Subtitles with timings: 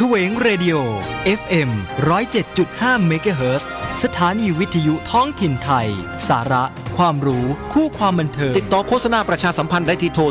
[0.00, 0.74] เฉวง Radio
[1.40, 1.70] FM
[2.38, 3.68] 107.5เมกะเฮิรตซ์
[4.02, 5.88] สถานีวิทยุท้องถิ่นไทย
[6.28, 6.64] สาระ
[6.96, 10.22] ความรู้ คู่ความบันเทิง ติดต่อโฆษณาประชาสัมพันธ์ได้ที่โทร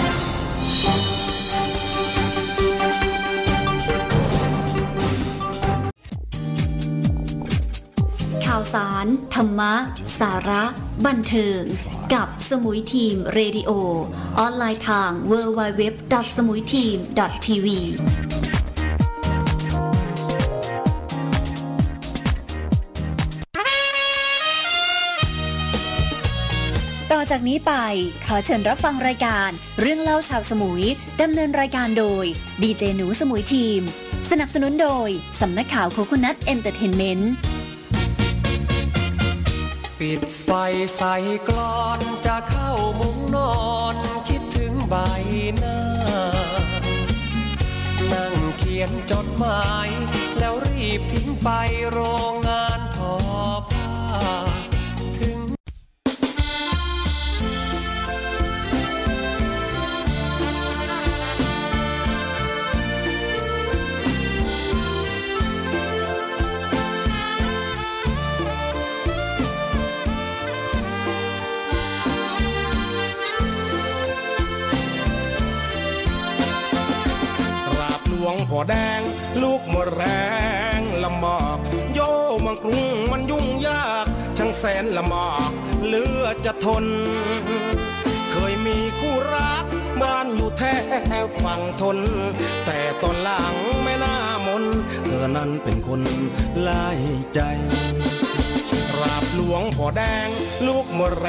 [0.00, 0.03] 0979514529
[8.74, 9.74] สาร ธรรมะ
[10.20, 10.64] สาระ
[11.06, 11.62] บันเทิง
[12.14, 13.70] กับสมุยทีมเรดิโอ
[14.38, 15.82] ออนไลน์ทาง w w w
[16.26, 16.84] s a m u i t e
[17.24, 17.66] a m t v
[27.12, 27.72] ต่อจากนี้ไป
[28.26, 29.50] ขอเชิญรับฟังรายการ
[29.80, 30.84] เรื่องเล่าชาวสมุย
[31.22, 32.24] ดำเนินรายการโดย
[32.62, 33.80] ดีเจหนูสมุยทีม
[34.30, 35.08] สนับสนุนโดย
[35.40, 37.32] สำนักข่าว Coconut Entertainment
[40.00, 40.48] ปิดไฟ
[40.96, 41.14] ใส่
[41.48, 43.54] กลอนจะเข้ามุ้งนอ
[43.94, 43.96] น
[44.28, 44.94] คิดถึงใบ
[45.58, 45.80] หน้า
[48.12, 49.88] นั่งเขียนจดหมาย
[50.38, 51.48] แล้วรีบทิ้งไป
[51.90, 51.98] โร
[52.32, 53.14] งงานทอ
[53.70, 53.83] ผ้า
[78.56, 79.00] อแดง
[79.42, 80.02] ลูกมะแร
[80.78, 81.58] งลำบาก
[81.94, 82.00] โย
[82.44, 84.06] มังกรุงมันยุ่งยาก
[84.38, 85.50] ช่างแสนลำบาก
[85.86, 86.84] เลือจะทน
[88.32, 89.64] เคยมีคู่รัก
[90.00, 90.74] บ้านอยู่แท้
[91.42, 91.98] ฝั่งทน
[92.66, 94.64] แต่ตอนหลังไม่น่ามน
[95.04, 96.00] เธอนั้นเป็นคน
[96.60, 96.86] ไล่
[97.34, 97.40] ใจ
[99.00, 100.28] ราบหลวงพ่อแดง
[100.66, 101.28] ลูกมะแร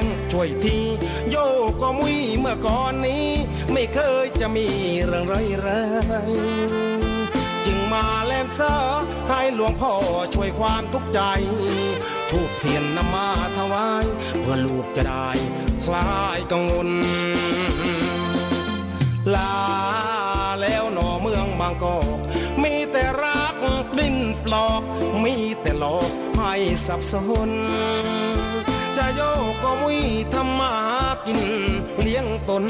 [0.00, 0.78] ง ช่วยที
[1.30, 1.36] โย
[1.80, 3.28] ก็มุยเมื่อก่อนนี้
[3.80, 4.68] ไม่เคยจะมี
[5.04, 5.68] เรื่องไร้ไร
[7.64, 8.74] จึงมาแลมซา
[9.28, 9.92] ให้หลวงพ่อ
[10.34, 11.20] ช่วยความทุกข์ใจ
[12.30, 14.04] ทูกเทียนนำมาถวาย
[14.40, 15.28] เพื่อลูกจะได้
[15.84, 16.90] คลายกังวล
[19.34, 19.56] ลา
[20.60, 22.18] แล้วหนอเมืองบางกอก
[22.62, 23.56] มีแต่รัก
[23.98, 24.82] ดิ้นปลอก
[25.24, 26.54] มีแต่หลอกให้
[26.86, 27.14] สับส
[27.48, 27.50] น
[28.96, 30.00] จะโยกก็มุย
[30.34, 30.74] ทำมา
[31.26, 31.40] กิน
[32.00, 32.64] เลี้ยงตน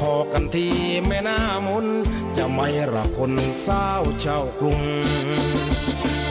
[0.00, 0.66] พอกันที
[1.06, 1.86] แม่น้ามุน
[2.36, 4.82] จะไม่รักคนเศร้าวเช่ากรุง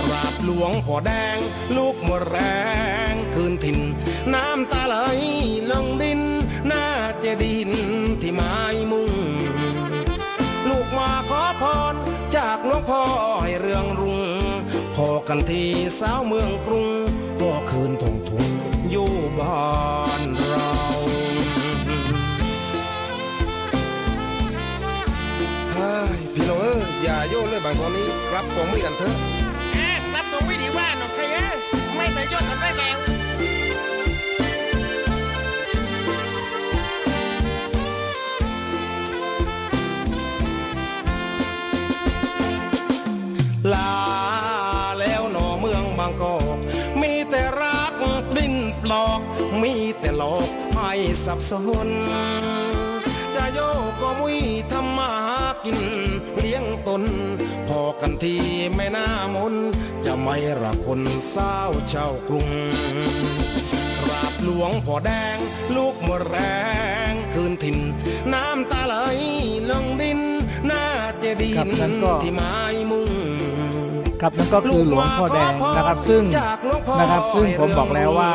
[0.09, 1.37] ราบหลวงพ่อแดง
[1.75, 2.37] ลูกมะแร
[3.11, 3.79] ง คืนถิ่น
[4.33, 4.95] น้ำตาไหล
[5.71, 6.21] ลงดิน
[6.67, 6.85] หน้า
[7.19, 7.79] เจดีย์
[8.21, 8.55] ที่ไม้
[8.91, 9.11] มุง
[10.69, 11.63] ลูกมาขอพ
[11.93, 11.95] ร
[12.35, 13.03] จากหลวงพ่อ
[13.43, 14.21] ให้เรื่องรุ่ง
[14.95, 15.63] พอกันที
[15.99, 16.87] สาวเมืองกรุง
[17.41, 18.45] ก็คืนทงทุง
[18.89, 20.28] อยู่บ้าน
[26.99, 29.15] องเอ้ยอย่าโยนเลยบางตอนนี้กลับกองมือกันเถอะ
[30.15, 31.55] รับตรงวิธีว่าหนอกใครเอ้ย
[31.95, 32.97] ไม่แต่ยอดทำได้แล้ว
[43.73, 43.93] ลา
[44.99, 46.57] แล้วหนอเมืองบางกอก
[47.01, 47.93] มีแต่รัก
[48.37, 49.21] ดิ้นปลอก
[49.61, 50.93] มีแต่หลอกให้
[51.25, 51.51] สับส
[51.87, 51.89] น
[53.35, 54.37] จะโยกก็มุย
[54.71, 54.98] ทำมาหา
[55.63, 55.79] กิน
[56.35, 57.03] เลี้ยงตน
[57.67, 58.35] พอกันที
[58.75, 59.53] ไม่น่ามน
[60.05, 62.49] จะไม่รักคนเศร้าวเช่ากรุง
[64.01, 65.37] กราบหลวงพ่อแดง
[65.75, 66.35] ลูกมะแร
[67.11, 67.77] ง คืนถิ่น
[68.33, 68.95] น้ำตาไหล
[69.69, 70.19] ลงดิน
[70.67, 70.83] หน้า
[71.19, 72.53] เจดีย์ครับนั่นก็ที่ไม้
[72.91, 73.09] มุง
[74.21, 76.23] ครับนั่นก็คือหลวงพ่อแดงนะครับซึ่ง
[76.99, 78.31] นะครับซึ่งผมบอกแล้วว่า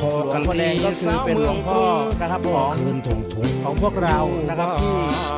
[0.00, 1.82] พอหลวกังนพ่อแดงก็คือเป็นหลวงพ่อ
[2.20, 5.33] นะครับของคืนทงทุงของพวกเรานะครับที่นะครับ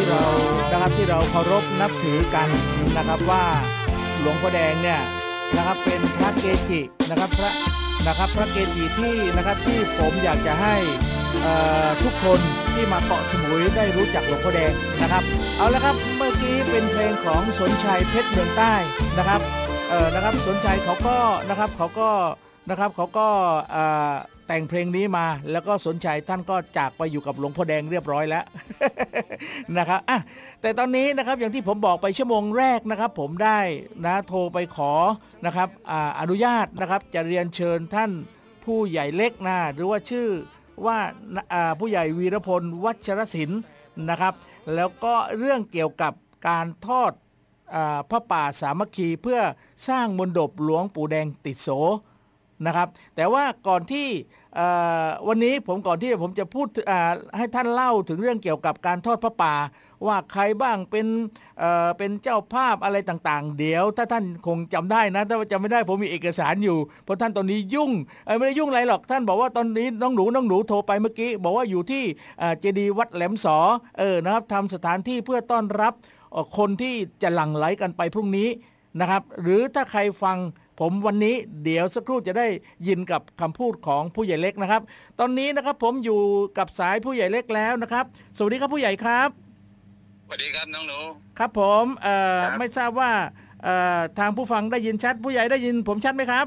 [0.00, 0.26] ที่เรา
[0.72, 2.48] นะครับที่เราเคารพนับถือกัน
[2.96, 3.44] นะครับว่า
[4.20, 5.00] หลวงพ่อแดงเนี่ย
[5.56, 6.80] นะครับเป็นพระเกจิ
[7.10, 7.52] นะครับพระ
[8.06, 10.76] นะครับพระเกจิที่นะครับที่ผมอยากจะให้
[12.02, 12.40] ทุกคน
[12.74, 14.72] ที่มาเกาะสมุยได้รู้จักหลวงพ่อแดง
[15.02, 15.22] นะครับ
[15.56, 18.74] เอาละครับเมื่อกี้เป็นเพลงของสนชัยเพชรเมืองใต้
[19.18, 19.40] นะครับ
[19.88, 22.10] เออนะครับสนชัยเขาก็นะครับเขาก็
[22.70, 23.28] นะครับเขาก็
[23.74, 24.12] อ่อ
[24.52, 28.44] แต่งเพลงนี้มาแล้วก็สนชัยท่านก็จากไปอยู่กับหลวงพ่อแดงเรียบร้อยแล้ว
[29.78, 30.18] นะครับอะ
[30.60, 33.60] แต่ตอนนี้นะครับอย่างที่ผมบอกไปชั่วโมงแรกนะครับ ผมได้
[34.06, 34.92] นะโทรไปขอ
[35.46, 38.10] นะครับออนุญาตนะครับจะเรียนเชิญท่าน
[38.64, 40.28] ผู้ใหญ่เล็กนะหรือว่าชื่อ
[40.86, 40.98] ว่า
[41.78, 43.60] ผู้ใหญ่วีรพลวัชรศิลป์
[44.10, 44.34] นะครับ
[44.74, 46.12] แล้วก็เรื่องเกี่ยวกับ
[46.48, 47.12] การทอด
[47.74, 47.76] อ
[48.10, 49.40] พระป่าสามัคคีเพื่อ
[49.88, 51.70] สร้างมนดบหลวงปู่แดงติดโส
[52.66, 54.08] นะครับ แต่ว่าก่อนที่
[55.28, 56.68] วันนี้ผมก่อนที่ผมจะพูด
[57.36, 59.54] ให้ท่านเล่าถึงเรื่องเกี่ยวกับการทอดพระป่า
[60.06, 61.06] ว่าใครบ้างเป็น
[61.58, 67.90] เเป็นเจ้าภาพอะไรต่างๆ เดี๋ยว ถ้าท่านคงจำได้นะ ถ้าจำไม่ได้ผมมีเอกสารอยู่ เพราะท่านตอนนี้ยุ่ง
[68.38, 72.04] ไม่ได้ยุ่งอะไรหรอกท่านบอกว่าตอนนี้น้องหนูน้องหนูโทรไปเมื่อกี้ บอกว่าอยู่ที่
[72.38, 73.56] เเจดีย์วัดแหลมสอ
[73.98, 75.92] เออนะครับทำสถานที่เพื่อต้อนรับ
[76.58, 78.48] คนที่จะหลั่งไหลกันไปพรุ่งนี้
[79.00, 80.36] นะครับ หรือถ้าใครฟัง
[80.80, 81.34] ผมวันนี้
[81.64, 82.46] เดี๋ยวสักครู่จะได้
[82.88, 84.82] ยินกับคำพูดของผู้ใหญ่เล็กนะครับ
[85.20, 86.20] ตอนนี้นะครับผมอยู่
[86.58, 88.04] กับสายผู้ใหญ่เล็กแล้วนะครับ
[88.36, 89.28] สวัสดีครับผู้ใหญ่ครับ
[90.24, 91.00] สวัสดีครับน้องหนู
[91.38, 93.12] ครับผมเอ่อครับไม่ทราบว่า
[93.64, 96.46] เอ่อทางผู้ฟังได้ยินชัด ผู้ใหญ่ได้ยินผมชัดไหมครับ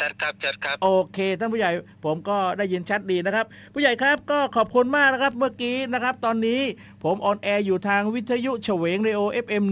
[0.00, 1.70] ชัดครับชัดครับ โอเค ท่านผู้ใหญ่
[2.04, 6.60] ผมก็ได้ยินชัดดีนะครับ ผู้ใหญ่ครับก็ขอบคุณมากนะครับเมื่อกี้นะครับ ตอนนี้
[7.04, 9.64] ผม on air อยู่ทางวิทยุเฉวง Radio FM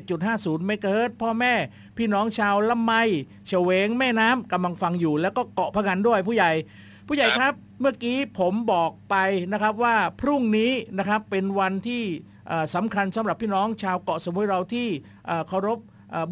[0.00, 1.54] 107.50เมกะเฮิรตซ์พ่อแม่
[1.98, 2.92] พี่น้องชาวละไม
[3.48, 6.50] เฉวงแม่น้ำกำลังฟังอยู่ แล้วก็เกาะพะงันด้วยผู้ใหญ่
[7.08, 9.16] ผู้ใหญ่ครับ เมื่อกี้ผมบอกไป
[9.52, 12.02] นะครับว่าพรุ่งนี้นะครับเป็นวันที่
[12.74, 14.88] สำคัญสำหรับพี่น้องชาวเกาะสมุยเราที่
[15.48, 15.78] เคารพ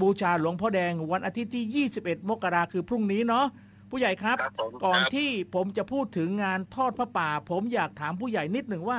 [0.01, 3.47] บูชาหลวงพ่อแดงวันอาทิตย์ที่ 21 มกราคือพรุ่งนี้เนาะ
[3.91, 8.99] ผู้ใหญ่ครับ ครับผมก่อนครับ ที่ผมจะพูดถึงงานทอดพระป่า ผมอยากถามผู้ใหญ่นิดหนึ่งว่า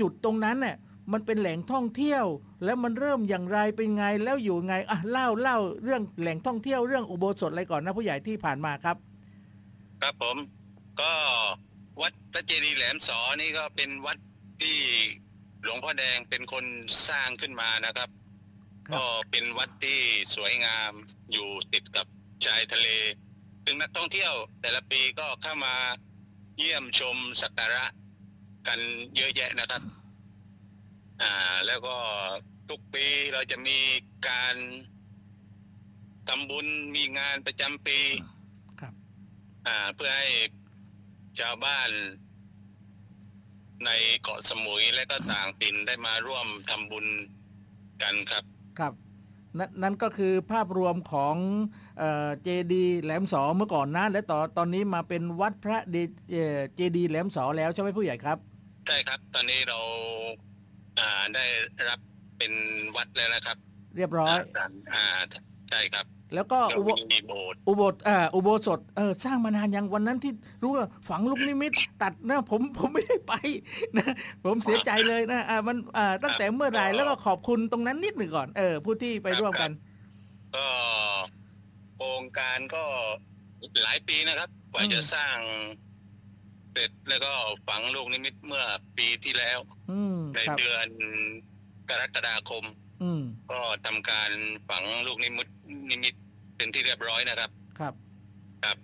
[0.00, 0.76] จุดตรงนั้นเนี่ย
[1.12, 2.24] มันเป็นแหล่งท่องเที่ยว
[2.64, 8.96] แล้วมันเริ่มอย่างไรเป็นไงแล้วอยู่ไงอะเล่าเล่าเรื่องแหล่งท่องเที่ยวเรื่องอุโบสถอะไรก่อนนะผู้ใหญ่ที่ผ่านมาครับ
[10.02, 10.36] ครับผม
[11.00, 11.12] ก็
[12.00, 14.18] วัดพระเจดีย์แหลมสอนี่ก็เป็นวัด
[14.62, 14.78] ที่
[15.62, 16.64] หลวงพ่อแดงเป็นคน
[17.08, 18.23] สร้างขึ้นมานะครับครับ
[18.92, 20.00] ก็เป็นวัดที่
[20.34, 20.92] สวยงาม
[21.32, 22.06] อยู่ติดกับ
[22.46, 22.88] ชายทะเล
[23.64, 25.76] ซึ่งนักท่องเที่ยวแต่ละปีก็เข้ามา
[26.58, 27.84] เยี่ยมชมสักการะ
[28.66, 28.80] กัน
[29.16, 29.82] เยอะแยะนะครับ
[31.22, 31.96] อ่า แล้วก็
[32.68, 33.78] ทุกปีเราจะมี
[34.28, 34.56] การ
[36.28, 36.66] ทำบุญ
[36.96, 37.98] มีงานประจำปี
[38.80, 38.94] ครับ
[39.66, 40.28] อ่า เพื่อให้
[41.40, 41.90] ชาวบ้าน
[43.84, 43.90] ใน
[44.22, 47.06] เกาะสมุยและก็ต่างถิ่นได้มาร่วมทำบุญ
[48.02, 48.44] กันครับ
[48.80, 48.92] ครับ
[49.58, 51.36] นนนั่นก็คือภาพรวมของ
[51.98, 55.96] เจดีแหลมสอเมื่อก่อนนะ และต่อตอนนี้มาเป็นวัดพระเด
[56.74, 58.38] เจดีแหลมสอแล้วใช่ไหมผู้ใหญ่ครับ
[58.86, 59.78] ใช่ครับ ตอนนี้เรา
[60.98, 61.44] อ่าได้
[61.88, 62.00] รับ
[62.38, 62.52] เป็น
[62.96, 63.56] วัดแล้วนะครับ
[63.96, 65.04] เรียบร้อยาอ่า
[65.70, 70.32] ใช่ครับแล้วก็เราอุโบมีโบสถ์อุโบสถอ่าอุโบสถเออสร้างมานานยังวันนั้นที่
[70.62, 71.72] รู้ว่าฝังลูกนิมิต
[72.02, 73.32] ตัดนะผมผมไม่ได้ไป
[73.96, 74.06] นะ
[74.44, 79.70] ผมเสียใจเลยนะอ่ามันอ่าตั้งแต่เมื่อไหร่แล้วก็ขอบคุณตรงนั้นนิดหนึ่งก่อนเออผู้ที่ไปร่วมกัน
[80.54, 80.66] ก็
[81.96, 82.82] โครงการก็
[83.84, 85.38] หลายปีนะครับกว่าอืมจะสร้าง
[86.72, 87.32] เสร็จแล้วก็
[87.68, 88.64] ฝังลูกนิมิตเมื่อ
[88.98, 89.58] ปีที่แล้ว
[89.90, 90.88] อืมในครับเดือน
[91.88, 92.64] กรกฎาคม
[93.02, 94.30] อืมก็ทำการ
[94.68, 95.48] ฝังลูกนิมิต
[95.90, 96.14] นิมิต
[96.56, 97.94] เป็นที่เรียบร้อยนะครับ ครับ
[98.64, 98.76] ครับ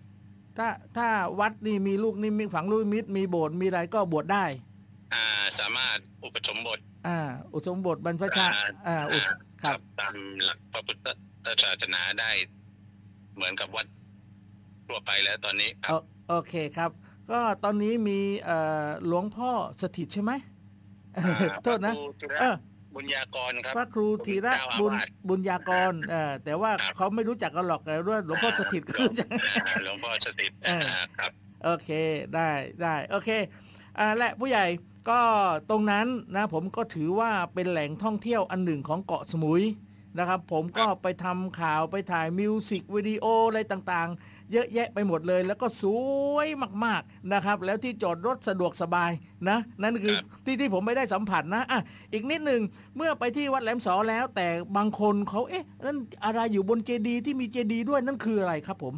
[0.58, 1.08] ถ้าถ้า
[1.40, 4.44] วัดนี่มีลูกนิมิตฝังลูกนิมิตมีโบสถ์มีอะไรก็บวชได้
[5.14, 5.24] อ่า
[5.58, 7.18] สามารถอุปสมบทอ่า
[7.54, 8.46] อุสมบทบรรพชา
[8.88, 9.24] อ่าอุส
[9.62, 10.14] ครับ ตาม
[10.44, 11.06] หลักพระพุทธ
[11.62, 12.30] ศาสนาได้
[13.34, 13.86] เหมือนกับวัด
[14.88, 15.94] ทั่วไปแล้วตอนนี้ครับ โอ
[16.28, 16.90] โอเคครับ
[17.30, 19.50] ก็ตอนนี้มีเอ่อหลวงพ่อ
[19.82, 20.32] สถิตใช่ไหม
[21.16, 21.24] อ่า
[21.64, 22.54] โทษนะพรครูธีระเออ
[22.94, 31.30] บุญญากรครับพระครูธีระเจ้าอาบุญวาสบุญญากรเออแต่ว่าครับเขาไม่รู้จักกันหรอกแต่ว่าหลวงพ่อสถิตหลคืวองจักอ่าหลวงพ่อสถิตเอออ่าครับ
[31.64, 31.90] โอเค
[32.34, 32.50] ได้
[32.82, 33.30] ได้โอเค
[33.98, 34.64] อ่าและผู้ใหญ่
[35.10, 35.20] ก็
[35.70, 36.06] ตรงนั้น
[36.36, 39.62] นะผมก็ถือว่าเป็นแหล่งท่องเที่ยวอันหนึ่งของเกาะสมุย
[40.18, 45.84] นะครับ ผมก็ไปทำข่าวไปถ่ายมิวสิกวิดีโออะไรต่างๆ เยอะแยะไปหมดเลย แล้วก็ส
[46.34, 46.48] วย
[46.84, 49.10] มากๆนะครับ แล้วที่จอดรถสะดวกสบาย
[49.48, 51.80] นะ นั่นคือครับที่ที่ผมไม่ได้สัมผัสนะอะ
[52.12, 52.60] อีกนิดหนึ่ง
[52.96, 58.94] เมื่อไปที่วัดแหลมสอแล้ว แต่บางคนเขาเอ๊ะนั่นอะไรอยู่บนเจดีย์ที่มีเจดีย์ด้วยนั่นคืออะไรครับผม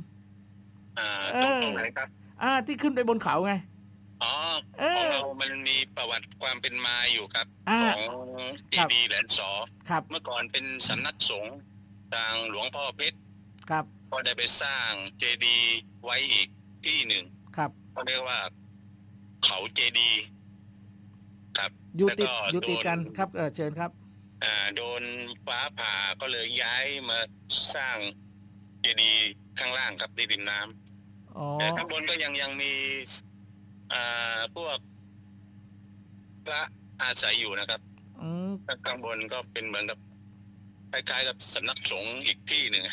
[0.98, 2.08] อ่าเอตรงอตรงไหนครับ
[2.42, 3.52] อ่าที่ขึ้นไปบนเขาไง
[4.22, 4.34] อ๋อ
[4.80, 8.40] เอของอเรามันมีประวัติความเป็นมาอยู่ครับอ่าของ
[8.70, 9.50] เจครับดีย์แหลมสอ
[9.88, 11.54] ครับเมื่อก่อนเป็นสำนักสงฆ์
[12.14, 13.18] ทางหลวงพ่อเพชร
[13.70, 16.48] ครับ ก็ได้ไปสร้างเจดีย์ไว้อีก
[16.84, 17.24] ที่หนึ่ง
[17.56, 18.38] ครับก็เรียกว่า
[19.44, 20.22] เขาเจดีย์
[21.58, 23.90] ครับอยู่ติดแล้วอยู่ติดกันโนครับเออเชิญครับ
[24.44, 25.02] อ่าโดน
[25.46, 27.18] ฟ้าผ่าก็เลยย้ายมา
[27.74, 27.98] สร้าง
[28.80, 29.22] เจดีย์
[29.58, 32.72] ข้างล่างครับที่ริมน้ำอ๋อแต่ข้างบนก็ยังยังมี
[33.92, 34.78] อ่าพวก
[36.44, 36.62] พระ
[37.02, 37.80] อาศัยอยู่นะครับ
[38.22, 38.50] อืม
[38.86, 39.98] ข้างบนก็เป็นเหมือนกับ
[40.90, 42.84] คล้ายๆกับสำนักสงฆ์อีกที่หนึ่ง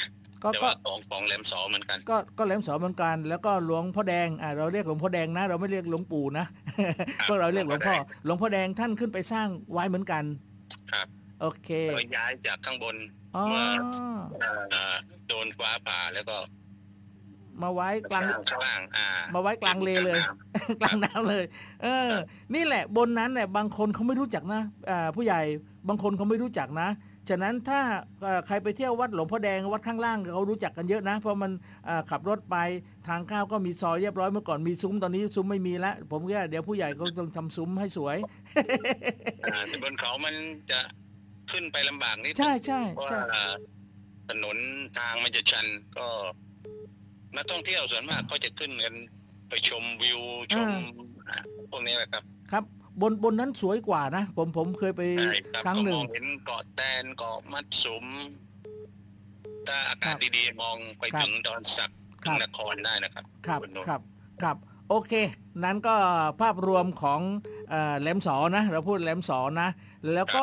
[0.43, 6.45] ก็แต่ก็ว่าของของแหลมสอเหมือนกัน ก็ก็แหลมสอเหมือนกัน แล้วก็หลวงพ่อแดงอ่าเราเรียกหลวงพ่อแดงนะ เราไม่เรียกหลวงปู่นะ
[7.27, 10.23] พวกเราเรียกหลวงพ่อหลวงพ่อแดงท่านขึ้นไปสร้างไว้เหมือนกัน
[10.91, 11.07] ครับ
[11.41, 12.95] โอเคก็ย้ายจากข้างบน
[13.35, 13.43] อ๋อ
[14.73, 14.95] อ่า
[15.27, 16.37] โดนฟ้าผ่าแล้วก็
[17.61, 20.19] มาไว้กลางข้างล่างอ่ามาไว้กลางเลเลย
[20.81, 21.45] กลางน้ำเลย
[21.83, 22.09] เออ
[22.55, 25.41] นี่แหละบนนั้นเนี่ยบางคนเขาไม่รู้จักนะอ่าผู้ใหญ่
[25.87, 26.89] บางคนเขาไม่รู้จักนะ
[27.29, 27.81] ฉะนั้นถ้า
[28.21, 31.51] เอ่อใครไปเที่ยววัดหลวงพ่อแดงวัดข้างล่างเขารู้จักกันเยอะนะ เพราะมัน
[31.87, 32.55] อ่าขับรถไป
[33.07, 38.17] ทางเข้าก็มีซอยเรียบร้อยเมื่อก่อนมีซุ้มตอนนี้ซุ้มไม่มีแล้วผมก็เดี๋ยวผู้ใหญ่เขาต้องทำซุ้มให้สวย
[39.43, 40.35] อ่าแต่บนเขามัน
[40.71, 40.79] จะ
[41.51, 43.43] ขึ้นไปลำบากนิดนึงใช่ใช่เพราะใช่ว่า
[44.29, 44.57] ถนน
[44.97, 45.65] ทางมันจะชัน
[45.97, 46.07] ก็
[47.35, 48.95] นักท่องเที่ยวส่วนมากก็จะขึ้นกัน
[49.49, 50.19] ไปชมวิว
[50.53, 50.69] ชม
[51.27, 51.37] อ่า
[51.69, 52.63] พวกนี้แหละครับ ครับ
[53.01, 58.05] บนบนนั้นสวยกว่านะ ผมผมเคยไปใช่ครับครั้งหนึ่ง ก็มองเห็นเกาะแตนเกาะมัดสุม
[59.67, 61.91] ถ้าอากาศครับดีๆ มองไปครับถึงดอนสัก
[62.23, 64.01] ครัถึบ งนครได้นะครับครับณโน้ต ครับ
[64.43, 64.57] ครับ
[64.89, 65.13] โอเค
[65.63, 65.95] นั้นก็
[66.41, 67.21] ภาพรวมของ
[67.69, 69.69] เอ่อแหลมสอนะเราพูดแหลมสอนะ
[70.13, 70.41] แล้วก็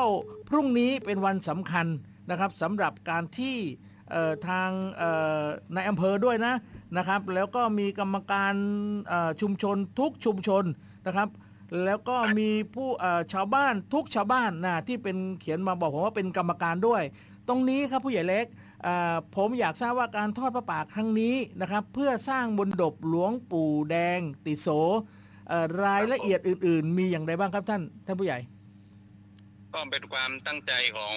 [0.49, 1.87] พรุ่งนี้เป็นวันสำคัญ
[2.31, 3.57] นะครับสำหรับการที่
[4.11, 5.11] เอ่อทางเอ่
[5.41, 5.43] อ
[5.75, 6.55] ในอำเภอด้วยนะ
[6.97, 8.55] นะครับ แล้วก็มีกรรมการ
[9.09, 10.65] เอ่อชุมชนทุกชุมชน
[11.07, 11.29] นะครับ
[11.85, 17.03] แล้วก็มีผู้เอ่อชาวบ้านทุกชาวบ้านนะที่เป็นเขียนมาบอกผมว่าเป็นกรรมการด้วย
[17.49, 18.47] ตรงนี้ครับผู้ใหญ่เล็ก
[18.83, 24.69] เอ่อผมอยากทราบว่าการทอดพระป่าครั้งนี้นะครับ เพื่อสร้างบนดบหลวงปู่แดง ติโส
[25.49, 28.39] เอ่อรายละเอียดอื่น ๆ มีอย่างไรบ้างครับท่าน ท่านผู้ใหญ่
[29.75, 31.17] ก็เป็นความตั้งใจของ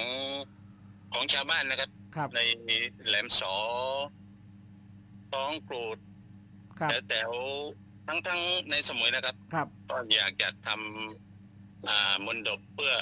[1.12, 2.39] ของชาวบ้านนะครับครับใน
[3.08, 3.56] แหลมสอ
[5.32, 5.98] ท้องกรูด
[6.79, 7.32] ครับแต่แถว
[8.09, 12.93] ทั้งทั้งในสมุยนะครับ ครับ ก็อยากจะทำอ่ามนดบเพื่อ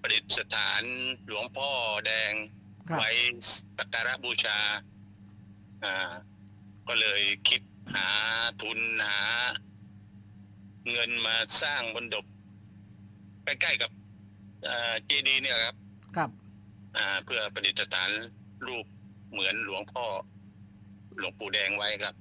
[0.00, 0.24] ประดิษ
[0.54, 0.82] ฐาน
[1.28, 1.68] หลวงพ่อ
[2.06, 2.32] แดง
[2.88, 3.10] ครับ ไว้
[3.78, 4.58] สักการะบูชา
[5.84, 6.12] อ่า
[6.88, 7.62] ก็เลยคิด
[7.94, 8.08] หา
[8.62, 9.22] ทุนหา
[10.90, 12.24] เงินมาสร้างมนดบ
[13.44, 13.90] ใกล้ๆกับ
[15.06, 15.76] เจดีเนี่ยครับ
[16.16, 16.30] ครับ
[16.96, 18.10] อ่า เพื่อประดิษฐาน
[18.66, 18.86] รูป
[19.30, 20.04] เหมือนหลวงพ่อ
[21.18, 22.14] หลวงปู่แดงไว้ครับ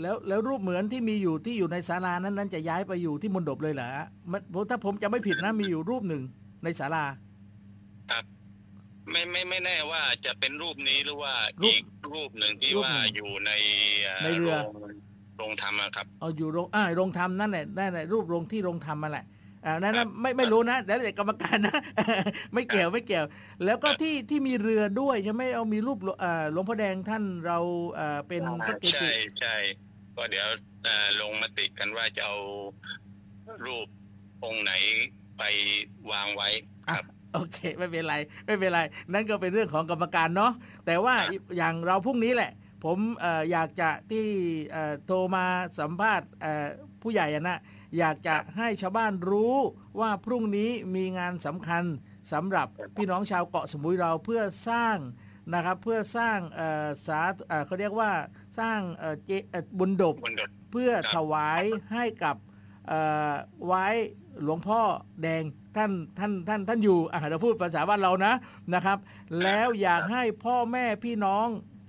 [0.00, 6.22] แล้วแล้วรูปเหมือนที่มีอยู่ที่อยู่ในศาลานั้นนั้นจะย้ายไปอยู่ที่มณฑปเลยเหรอฮะมันผมถ้าผมจะไม่ผิดนะมีอยู่รูปหนึ่ง
[6.64, 7.04] ในศาลา
[8.10, 8.24] ครับ
[9.10, 11.32] ไม่ไม่ไม่แน่ว่าจะเป็นรูปนี้หรือว่า
[11.62, 11.84] รูปอีก
[12.14, 13.50] รูปหนึ่งที่รูปว่าหนึ่งอยู่ใน
[14.06, 14.74] อ่าในเรือโง
[15.38, 19.26] โรงธรรมอะครับเอาอยู่โรงอ่าโรงธรรมนั่นแหละนั่นแหละรูปโรงที่โรงธรรมมาแหละ
[19.64, 21.78] อ่านั่นครันะบไม่ไม่รู้นะแล้วแต่กรรมการนะ
[22.54, 23.24] ไม่เกี่ยวไม่เกี่ยว
[23.64, 27.58] แล้วก็ที่ที่มีเรือด้วยใช่ไหมเอามีรูปหลวอ่าหลวงพ่อแดงท่านเรา
[27.98, 29.08] อ่าเป็นพระเกใช่จิ
[29.40, 29.56] ใช่
[30.16, 30.48] ก็เดี๋ยว
[30.86, 32.36] อ่าลงมติกันว่าจะเอา
[33.64, 33.86] รูป
[34.44, 34.72] องค์ไหน
[35.38, 35.42] ไป
[36.10, 36.48] วางไว้
[36.88, 37.04] ครับ
[37.34, 38.16] โอเค ไม่เป็นไร
[38.46, 38.80] ไม่เป็นไร
[39.12, 40.52] นั่นก็เป็นเรื่องของกรรมการเนาะ
[40.86, 42.52] แต่ว่าครับอย่างเราพรุ่งนี้แหละ
[42.84, 44.24] ผมเอออยากจะที่
[44.72, 45.44] เอ่อโทรมา
[45.78, 46.66] สัมภาษณ์เอ่อ
[47.02, 47.58] ผู้ใหญ่อะนะ
[47.98, 49.56] อยากจะให้ชาวบ้านรู้
[50.00, 51.84] ว่าพรุ่งนี้มีงานสำคัญ
[52.32, 54.96] สำหรับพี่น้องชาวเกาะสมุยเราเพื่อสร้าง
[55.54, 57.20] นะครับเพื่อสร้างเอ่อสา
[57.66, 58.10] เขาเรียกว่า
[58.58, 58.78] สร้าง
[59.26, 59.30] เจ
[59.78, 60.16] บุญดบ
[60.72, 62.36] เพื่อถวายให้กับ
[63.66, 63.86] ไว้
[64.42, 64.80] หลวงพ่อ
[65.22, 65.42] แดง
[65.76, 68.32] ท่านท่านท่านท่านอยู่อะเราพูดภาษาบ้านเรานะ
[68.74, 68.98] นะครับ
[69.42, 71.46] แล้วอยากให้พ่อแม่พี่น้อง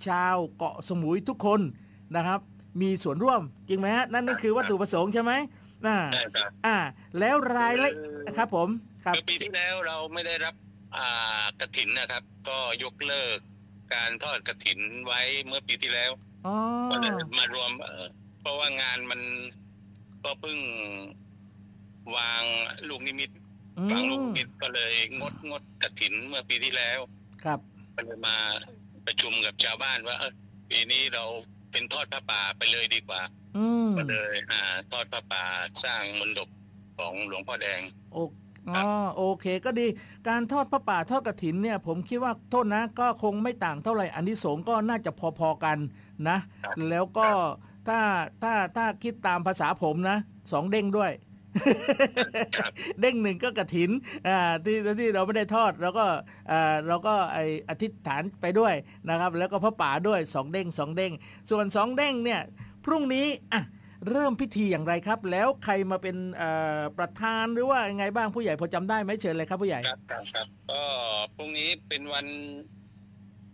[0.07, 1.59] ชาวเกาะสมุยทุกคน
[2.15, 2.39] นะครับ
[2.81, 5.31] มีส่วนร่วมจริงไหมฮะนั่นนั่นคือวัตถุประสงค์ใช่ไหม
[5.87, 6.77] อ่าใช่ครับอ่า
[7.19, 7.91] แล้วรายละ
[8.37, 8.69] ครับ ผม
[9.03, 10.55] ครับคือปีที่แล้วเราไม่ได้รับ
[10.95, 13.37] อ่ากระถินนะครับ ก็ยกเลิก
[13.93, 16.11] การทอดกระถินไว้เมื่อปีที่แล้ว
[16.47, 16.55] อ๋อ
[16.91, 18.05] ก็เลยมารวมเอ่อ
[18.41, 19.21] เพราะว่างานมัน
[20.23, 20.59] ก็เพิ่ง
[22.15, 22.43] วาง
[22.89, 23.29] ลูกนิมิต
[23.77, 26.99] อืวางลูกมนิมิตก็เลยงดงดกระถินเมื่อปีที่แล้ว
[27.43, 27.59] ครับ
[27.95, 28.35] ก็เลยมา
[29.05, 30.33] ประชุมกับชาวบ้านว่าเออ
[30.69, 31.23] ปีนี้เรา
[31.71, 33.21] เป็นทอดพระป่าไปเลยดีกว่า
[33.57, 35.43] อืมก็เลยอ่าทอดพระป่า
[35.83, 36.49] สร้างมณฑป
[36.97, 37.81] ของหลวงพ่อแดง
[38.13, 38.17] โอ
[38.69, 38.83] อ๋อ
[39.15, 39.87] โอเคก็ดี
[40.27, 45.77] การทอดพระป่าทอดกระถินเนี่ย ผมคิดว่าโทษนะก็คงไม่ต่างเท่าไหร่อันที่สงส์ก็น่าจะพอๆกัน
[46.29, 47.27] นะครับแล้วก็
[47.87, 47.99] ถ้า
[48.43, 50.17] ถ้าถ้าคิดตามภาษาผมนะ
[50.51, 51.11] สองเด้งด้วย
[52.57, 53.91] ครับเด้งหนึ่งก็กระถิน
[54.27, 56.05] อ่าที่ที่เราไม่ได้ทอดแล้วก็
[56.51, 57.37] อ่าเราก็ไอ
[57.69, 58.73] อธิษฐานไปด้วย
[59.09, 61.11] นะครับ แล้วก็พระป่าด้วยสองเด้งสองเด้ง
[61.51, 62.41] ส่วนสองเด้งเนี่ย
[62.85, 63.61] พรุ่งนี้อะ
[64.09, 66.49] เริ่มพิธีอย่างไรครับ แล้วใครมาเป็นเอ่
[66.79, 70.81] อประธานหรือว่ายังไงบ้างผู้ใหญ่พอจำได้ไหมเชิญเลยครับผู้ใหญ่ครับครับครับก็
[71.35, 72.27] พรุ่งนี้เป็นวัน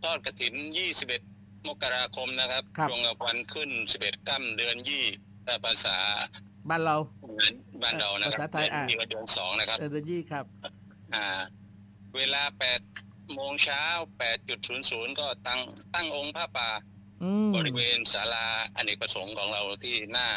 [0.01, 0.53] ทอดกระถิน
[1.09, 3.69] 21 มกราคมนะครับครับตรงกับวันขึ้น
[3.99, 5.05] 11กั้มเดือนยี่
[5.45, 5.97] ถ้าภาษา
[6.69, 6.97] บ้านเรา
[7.83, 10.45] บ้านเรานะครัภาษาบไทยอะเดือนยี่กับเดือนสองนะครับเออเดือนยี่ครับ
[11.13, 11.25] อ่า
[12.15, 12.43] เวลา
[12.89, 13.83] 8โมงเช้า
[14.49, 15.59] 8.00ก็ตั้ง
[15.95, 16.98] ตั้งองค์พระป่าอืม
[17.55, 18.45] บริเวณศาลา
[18.75, 20.27] อเนกประสงค์ของเราที่หน้า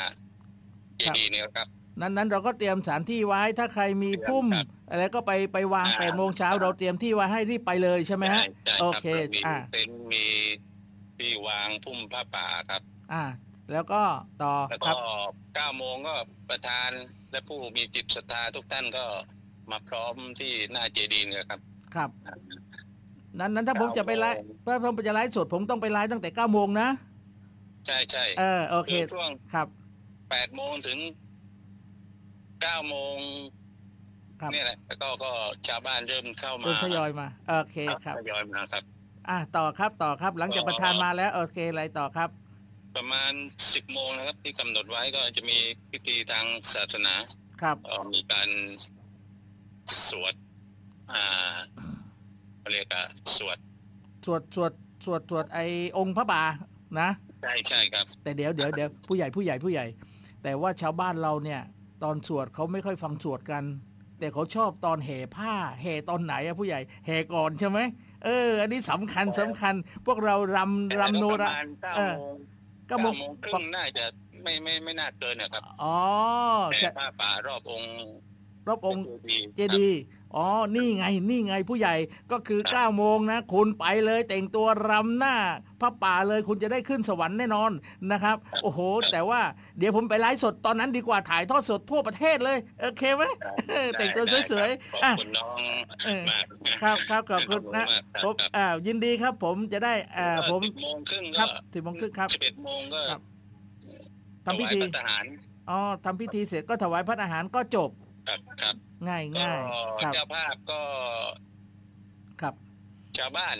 [0.97, 1.69] เจดีย์เนี่ยครับ
[2.01, 10.25] นั้นนั้นเราก็เตรียมสถานที่ไว้ถ้าใครมีพุ่มครับอะไรก็ไปไปวางอ่าแปดโมงเช้าเราเตรียมที่ไว้ให้รีบไปเลยใช่ไหมฮะใช่โอรับเคมีอ่าเต็นท์มี
[11.19, 13.25] ที่วางพุ่มผ้าป่าครับ อ่า
[13.73, 14.03] แล้วก็
[14.43, 14.97] ต่อแล้วครัก็บ
[15.55, 16.15] เก้าโมงก็
[16.49, 16.91] ประธาน
[17.31, 19.05] และผู้มีจิตศรัทธาทุกท่านก็
[19.71, 21.61] มาพร้อมที่หน้าเจดีย์นะครับ
[21.95, 22.11] ครับ
[23.39, 26.89] นั้นนั้นถ้าผมจะไปไลฟ์ถ้าผมจะไลฟ์สดผมต้องไปไลฟ์ตั้งแต่เก้าโมงนะ
[27.87, 29.67] ใช่ใช่เออโอเคช่วงครับ
[30.31, 30.99] แปดโมงถึง
[32.63, 33.17] เก้าโมง
[34.41, 35.31] ครับเนี่ยแหละแล้วก็ก็
[35.69, 38.83] ชาวบ้านเริ่มเข้ามาเริ่มทยอยมา โอเคครับทยอยมาครับ
[39.31, 42.31] อะต่อครับต่อครับหลังจากประธานมาแล้ว โอเคอะไรต่อครับ
[42.97, 43.33] ประมาณ
[43.75, 45.59] สิบโมงนะครับ ที่กำหนดไว้ก็จะมี
[45.91, 47.15] พิธีทางศาสนา
[47.63, 48.49] ครับเอ่อมีการ
[50.09, 50.35] สวด
[51.13, 51.55] อ่า
[52.63, 53.05] เขาเรียกอะ
[53.37, 53.59] สวด
[54.25, 54.73] สวดสวด
[55.05, 55.59] สวดสวดไอ
[55.99, 56.43] องค์พระบา
[57.01, 57.09] นะ
[57.43, 59.87] ใช่ใช่ครับ แต่เดี๋ยวเดี๋ยวเดี๋ยวผู้ใหญ่ผู้ใหญ่ผู้ใหญ่
[60.43, 61.61] แต่ว่าชาวบ้านเราเนี่ย
[62.05, 63.65] ตอนสวดเขาไม่ค่อยฟังสวดกัน
[64.19, 67.79] แต่เขาชอบตอนแห่ผ้าแห่ตอนไหนอะผู้ใหญ่แห่ก่อนใช่ไหม
[68.25, 69.75] เออ อันนี้สำคัญสำคัญ
[70.07, 72.37] พวกเรารำรำโนปราระมาณเก้าเออโมง
[72.87, 74.05] เก้าโมงครึ่งน่าจะ
[74.43, 75.99] ไม่ไม่ไม่น่าเกินนะครับอ๋อ
[76.73, 77.91] แต่จะผ้าป่ารอบองค์
[78.69, 80.01] รอบองค์ดีย์เจดีย์
[80.37, 81.95] อ๋อ นี่ไง นี่ไงผู้ใหญ่
[82.33, 85.35] ก็คือ9โมงนะ คุณไปเลยแต่งตัวรำหน้า
[85.81, 87.71] พระป่าเลยคุณจะได้ขึ้นสวรรค์แน่นอน
[88.13, 88.81] นะครับ โอ้โห
[89.13, 89.41] แต่ว่า
[89.79, 93.23] เดี๋ยวผมไปไลฟ์สดตอนนั้นดีกว่าถ่ายทอดสดทั่วประเทศเลย โอเคไหม
[93.69, 94.71] ได้แต่งตัวได้สวย
[95.03, 95.59] ครับๆขอบอะคุณน้อง
[96.05, 96.45] เออมาก
[96.83, 97.87] ครับครับขอบคุณนะ
[98.23, 103.21] ขอบผมมากครับอ่ายินดีครับ ผมจะได้อ่าผมสิบโมงครึ่งครัก็บสิบโมงครึ่งครับสิบเอ็ดโมงก็ครับ
[104.47, 105.25] ทำพิธีถวายพระทหาร
[105.71, 107.91] อ๋อทำพิธีเสร็จก็ถวายพระอาหารก็จบ
[108.27, 108.75] ครับครับ
[109.09, 109.63] ง่ายก็ง่าย
[110.03, 110.81] ครับเจ้าภาพก็
[112.41, 112.55] ครับ
[113.19, 113.57] ชาวบ้าน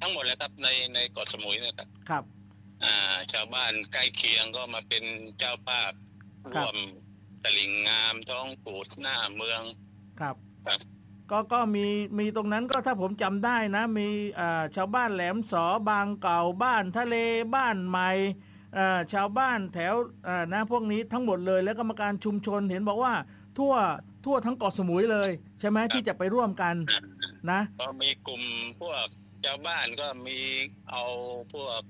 [0.00, 2.24] ทั้งหมดเลยครับในในเกาะสมุยนะครับครับ
[2.84, 5.04] อ่า ชาวบ้านใกล้เคียงก็มาเป็น
[5.38, 5.92] เจ้าภาพ
[6.54, 6.76] ครับร่วม
[7.42, 9.62] ตลิ่งงามท้องปูดหน้าเมือง
[10.20, 10.80] ครับครับ
[11.30, 11.86] ก็ก็มี
[12.18, 14.08] มีตรงนั้นก็ถ้าผมจำได้นะ มี
[14.40, 17.16] อ่าชาวบ้านแหลมสอบางเก่าบ้านทะเล
[17.54, 18.10] บ้านใหม่
[18.76, 19.94] อ่าชาวบ้านแถว
[20.28, 23.14] อ่านะพวกนี้ทั้งหมดเลย แล้วกรรมการชุมชนเห็นบอกว่า
[23.58, 23.74] ทั่ว
[24.24, 26.74] ทั่วทั้งเกาะสมุยเลย ใช่ไหมที่จะไปร่วมกัน
[27.50, 28.42] นะก็มีกลุ่ม
[28.80, 29.06] พวก
[29.44, 30.38] ชาวบ้านก็มี
[30.90, 31.02] เอา
[31.52, 31.82] พวก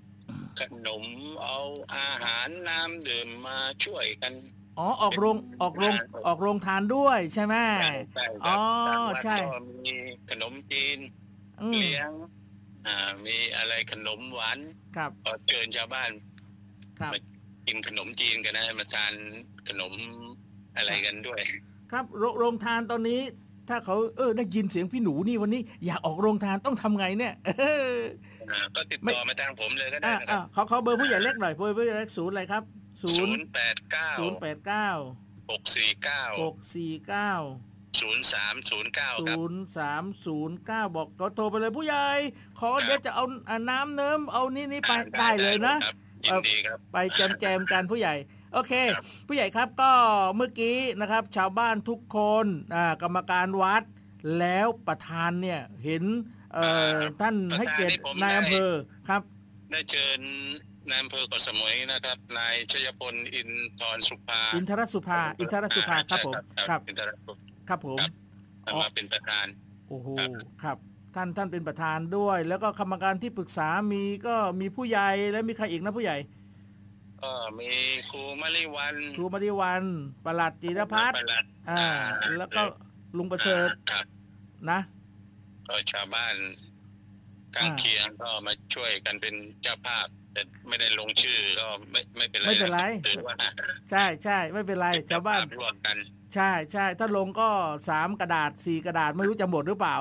[0.60, 1.04] ขนม
[1.42, 1.58] เอา
[1.94, 4.32] อาหารน้ำดื่มมาช่วยกัน
[4.78, 5.94] อ๋อออกโรงออกโรง
[6.26, 9.94] ออกโรงทานด้วยใช่ไหมใช่ใช่คอ๋รัอบทางวัดใช่ก็มี
[10.30, 10.98] ขนมจีน
[11.62, 12.10] อืมเลี้ยง
[12.86, 14.58] อ่ามีอะไรขนมหวาน
[14.96, 16.10] ครับก็เชิญชาวบ้าน
[17.00, 17.12] ครับ
[17.66, 19.12] กินขนมจีนกันนะมาทาน
[19.68, 19.92] ขนม
[20.76, 21.40] อะไรกันด้วย
[21.92, 23.20] ครับโรโรงทานตอนนี้
[23.68, 27.50] ถ้าเขาเออได้ยินเสียงพี่หนูนี่วันนี้อยากออกโรงทานต้องทำไงเนี่ยเอ
[27.92, 27.94] อ
[28.50, 32.62] อ่าก็ติดไม่ต่อมาทางผมเลยก็ได้อ่านะคอ่ารับเขาเขาเบอร์ผู้ใหญ่เล็กหน่อยเบอร์ผู้ใหญ่เล็กศูนย์อะไรครับ
[33.02, 34.88] ศูศูนนย์ย์แปดเก้าศูนย์แปดเก้า
[35.50, 37.32] หกสี่เก้าหกสี่เก้า
[38.00, 42.06] ศูนย์สามศูนย์เก้าครับศูนย์สามศูนย์เก้าบอกก็โทรไปเลยผู้ใหญ่
[42.60, 48.14] ขอเดี๋ยวจะเอาอ่าน้ำเนิ้มเอานี่นี่ไปได้เลยนะครับยินดีครับไปแจมแจมๆกันผู้ใหญ่
[48.52, 49.92] โอเคครับผู้ใหญ่ครับก็
[50.36, 53.82] เมื่อกี้นะครับ ชาวบ้านทุกคนอ่ากรรมการวัด
[54.38, 56.04] แล้วประธานเนี่ยเห็น
[56.52, 56.64] เอ่
[56.96, 58.72] อท่านให้เกียรตินายอำเภอ
[59.08, 59.22] ครับ
[59.70, 60.20] ได้เชิญ
[60.90, 67.36] นายอำเภอเกาะสมุยนะครับ นายชยพลอินทรสุภาอินทรสุภาอินทรสุภาครับผมใช่ครับอินทรสุภา
[67.68, 69.46] ครับผม ครับมาเป็นประธาน
[69.88, 70.30] โอ้โหครับ
[70.62, 70.76] ครับ
[71.14, 76.16] ท่านท่านเป็นประธานด้วย แล้วก็กรรมการที่ปรึกษามีก็มีผู้ใหญ่และมีใครอีกนะผู้ใหญ่
[77.26, 77.70] ก็มี
[78.10, 79.82] ครูมริวันครูมาริวัน
[80.26, 81.84] ประหลัดจิรพัฒน์ประหลัดอ่า
[82.38, 82.62] แล้วก็
[83.16, 84.04] ลุงประเสริฐครับ
[84.70, 84.80] นะ
[85.68, 86.34] ก็ชาวบ้าน
[87.54, 93.34] ข้างเคียงก็มาช่วยกันเป็นเจ้าภาพ แต่ไม่ได้ลงชื่อก็ไม่ไม่เป็นไรไม่เป็นไรถือว่า
[93.90, 95.96] ใช่ใช่ไม่เป็นไรเป็นชาวบ้านร่วมกัน
[96.34, 97.48] ใช่ใช่ถ้าลงก็
[97.88, 99.96] สามกระดาษสี่กระดาษไม่รู้จะหมดหรือเปล่า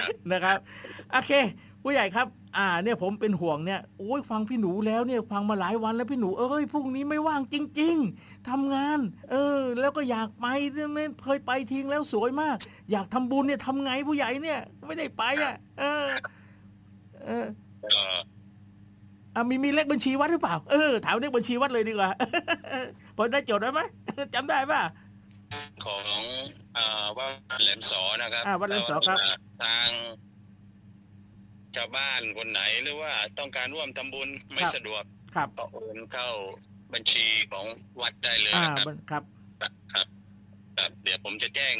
[0.00, 0.58] ครับนะครับ
[1.12, 1.32] โอเค
[1.82, 8.98] ผู้ใหญ่ครับ อ่าเนี่ยผมเป็นห่วงเนี่ยโอ้ยฟังพี่หนูแล้วเนี่ยฟังมาหลายวันแล้วพี่หนูเอ้ยพรุ่งนี้ไม่ว่างจริง ๆทำงาน
[9.30, 12.56] เออ แล้วก็อยากไปเนี่ยเคยไปทิ้งแล้วสวยมาก
[12.92, 16.06] อยากทำบุญเนี่ยทำไงผู้ใหญ่เนี่ย ไม่ได้ไปอะ เออ
[17.24, 17.46] เออ
[17.94, 18.04] ก็
[19.34, 22.10] อะมีมีเลขบัญชีวัดหรือเปล่าเออถามเลขบัญชีวัดเลยดีกว่า
[23.16, 23.80] พอได้จดได้ไหม
[24.34, 24.82] จำได้ป่ะ
[25.84, 26.04] ของ
[26.76, 27.26] อ่าวั
[27.58, 29.18] ดแหลมสอนะครับอ่าวัดแหลมสอครับ
[29.62, 29.88] ทาง
[31.76, 35.02] ชาวบ้านคนไหนหรือว่าต้องการร่วมทำบุญไม่สะดวก
[35.36, 36.28] ครับก็โอนเข้า
[36.94, 37.66] บัญชีของ
[38.00, 39.22] วัดได้เลยอ่านะครับมันครับ
[39.60, 40.06] ครับครับ
[40.78, 41.76] ครับเดี๋ยวผมจะแจ้ง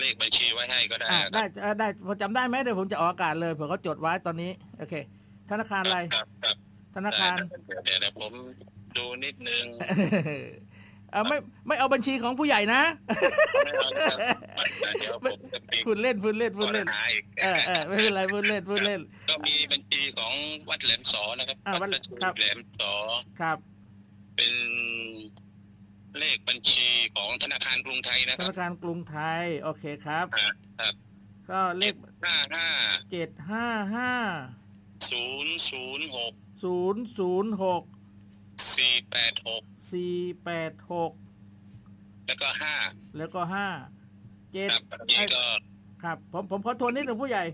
[0.00, 4.94] เลขบัญชีไว้ให้ก็ได้อ่านะคได้รับเอ่อได้พอจำได้ไหมเดี๋ยวผมจะออกอากาศเลยเผื่อเขาจดไว้ตอนนี้ โอเค
[5.50, 6.56] ธนาคารอะไรครับครับ
[6.96, 7.36] ธนาคาร
[7.84, 8.32] เดี๋ยวเดี๋ยวผม
[8.96, 12.82] ดูนิดนึงเอ่อไม่ไม่เอาบัญชีของผู้ใหญ่นะ
[13.66, 14.18] ไม่เอานะครับ
[15.00, 20.34] เดี๋ยวผมจะมีพูดเล่นพูดเล่นพูดเล่นปัญหาอีกเออเออไม่เป็นไรพูดเล่นพูดเล่น ก็มีบัญชีของ
[20.68, 22.92] วัดแหลมสอนะครับอ่าวัดพระครับแหลมสอ
[23.40, 23.58] ครับ
[24.36, 24.54] เป็น
[26.18, 30.48] เลขบัญชีของธนาคารกรุงไทยนะธครับนาคารกรุงไทย โอเคครับอ่า
[30.80, 30.94] ครับ
[31.50, 32.66] ก็เลขห้าห้า
[33.12, 34.12] เจ็ดห้าห้า
[35.10, 37.82] ศูนย์ศูนย์หกศูนย์ศูนย์หก
[38.76, 40.14] สี่แปดหกสี่
[40.44, 41.12] แปดหก
[42.26, 42.74] แล้วก็ห้า
[43.16, 43.66] แล้วก็ห้า
[44.52, 45.44] เจ็ดครับอันนี้ก็
[46.02, 47.44] ครับ ผมผมขอทวนนิดหนึ่งผู้ใหญ่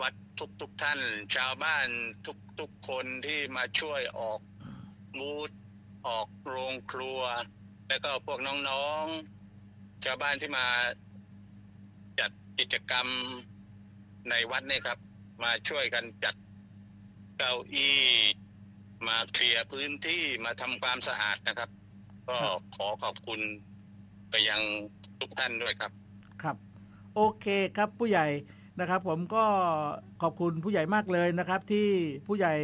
[0.01, 1.01] วัดทุกทุกๆท่าน
[1.37, 1.87] ชาวบ้าน
[2.27, 4.40] ทุกทุกๆคนที่มาช่วยออก
[5.18, 5.51] บูธ
[6.09, 7.21] ออกโรงครัว
[7.88, 10.66] แล้วก็พวกน้องๆ ชาวบ้านที่มา
[12.21, 13.07] จัดกิจกรรม
[14.31, 14.99] ในวัดเนี่ยครับ
[15.42, 16.35] มาช่วยกันจัด
[17.38, 17.98] เก้าอี้
[19.07, 21.70] มาเคลียร์พื้นที่มาทำความสะอาดนะครับ
[22.29, 22.38] ก็
[22.77, 23.40] ขอขอบคุณ
[24.31, 24.61] ไปยัง
[25.20, 25.92] ทุกท่านด้วยครับ
[26.42, 26.57] ครับ
[27.14, 27.46] โอเค
[27.77, 28.27] ครับผู้ใหญ่
[28.81, 29.44] นะครับ ผมก็
[30.22, 31.88] ขอบคุณผู้ใหญ่มากเลยนะครับ ที่
[32.27, 32.55] ผู้ใหญ่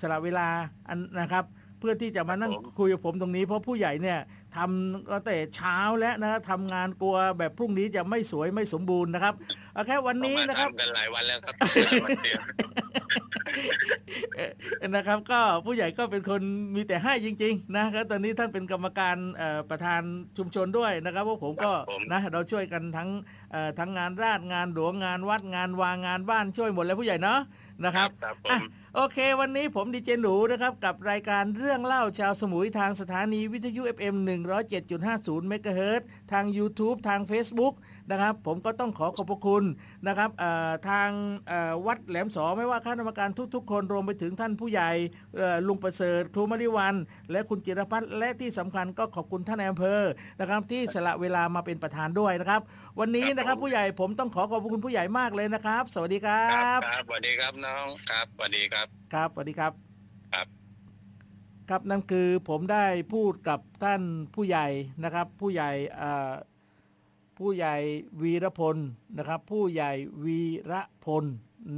[0.00, 0.48] สละเวลา
[0.88, 1.44] อันนะครับ
[1.78, 4.18] เพื่อที่จะมานั่งครับผมคุยกับผมตรงนี้เพราะผู้ใหญ่เนี่ย
[4.56, 9.34] ทำตั้งแต่เช้าแล้วนะครับทำงานกลัวแบบพรุ่งนี้จะไม่สวยไม่สมบูรณ์นะครับ
[9.74, 11.54] เอาแค่วันนี้มานะครับทำกันหลายวันแล้วครับ
[12.04, 12.40] วันเดียว
[14.36, 14.46] เอ่
[14.86, 16.42] อนะครับก็ผู้ใหญ่ก็เป็นคน
[16.74, 20.02] มีแต่ให้จริง ๆ นะครับตอนนี้ท่านเป็นกรรมการเอ่อประธาน
[20.38, 23.08] ชุมชนด้วยนะครับพวกผมก็ครับผมนะเราช่วยกันทั้ง
[23.52, 27.40] เอ่อทั้งงานราชงานหลวงงานวัดงานวางงานบ้านช่วยหมดแล้วผู้ใหญ่เนาะ
[27.84, 28.62] นะครับครับผอะม
[28.98, 34.16] โอเค วันนี้ผมดีเจหนูนะครับ กับรายการเรื่องเล่าชาวสมุยทางสถานีวิทยุ FM
[34.82, 37.74] 107.50เมกะเฮิรตซ์ทาง YouTube ทาง Facebook
[38.10, 39.64] นะครับ ผมก็ต้องขอขอบพระคุณ
[40.06, 41.08] นะครับเอ่อทาง
[41.48, 44.90] เอ่อวัดแหลมสอไม่ว่าข้านกรรมการทุก ๆ คนรวมไปถึงท่านผู้ใหญ่
[45.36, 46.94] เอ่อลุงประเสริฐครูมริวัน
[47.30, 50.02] และคุณจิรพัฒน์และที่สำคัญก็ขอบคุณท่านนายอำเภอ
[50.40, 52.60] นะครับ ที่สละเวลามาเป็นประธานด้วยนะครับ
[53.00, 59.72] วันนี้นะครับผู้ใหญ่ผมต้องขอขอบคุณผู้ใหญ่มากเลยนะครับ สวัสดีครัครับบครับสวัสดีครับน้องครับสวัสดีครับครับสวัสดีครับ
[60.32, 60.46] ครับ
[61.68, 64.02] ครับนั่นคือผมได้พูดกับท่าน
[64.34, 64.66] ผู้ใหญ่
[65.04, 66.32] นะครับ ผู้ใหญ่เอ่อ
[67.38, 67.74] ผู้ใหญ่
[68.22, 68.76] วีรพล
[69.18, 69.92] นะครับ ผู้ใหญ่
[70.24, 70.40] วี
[70.72, 71.24] ระพล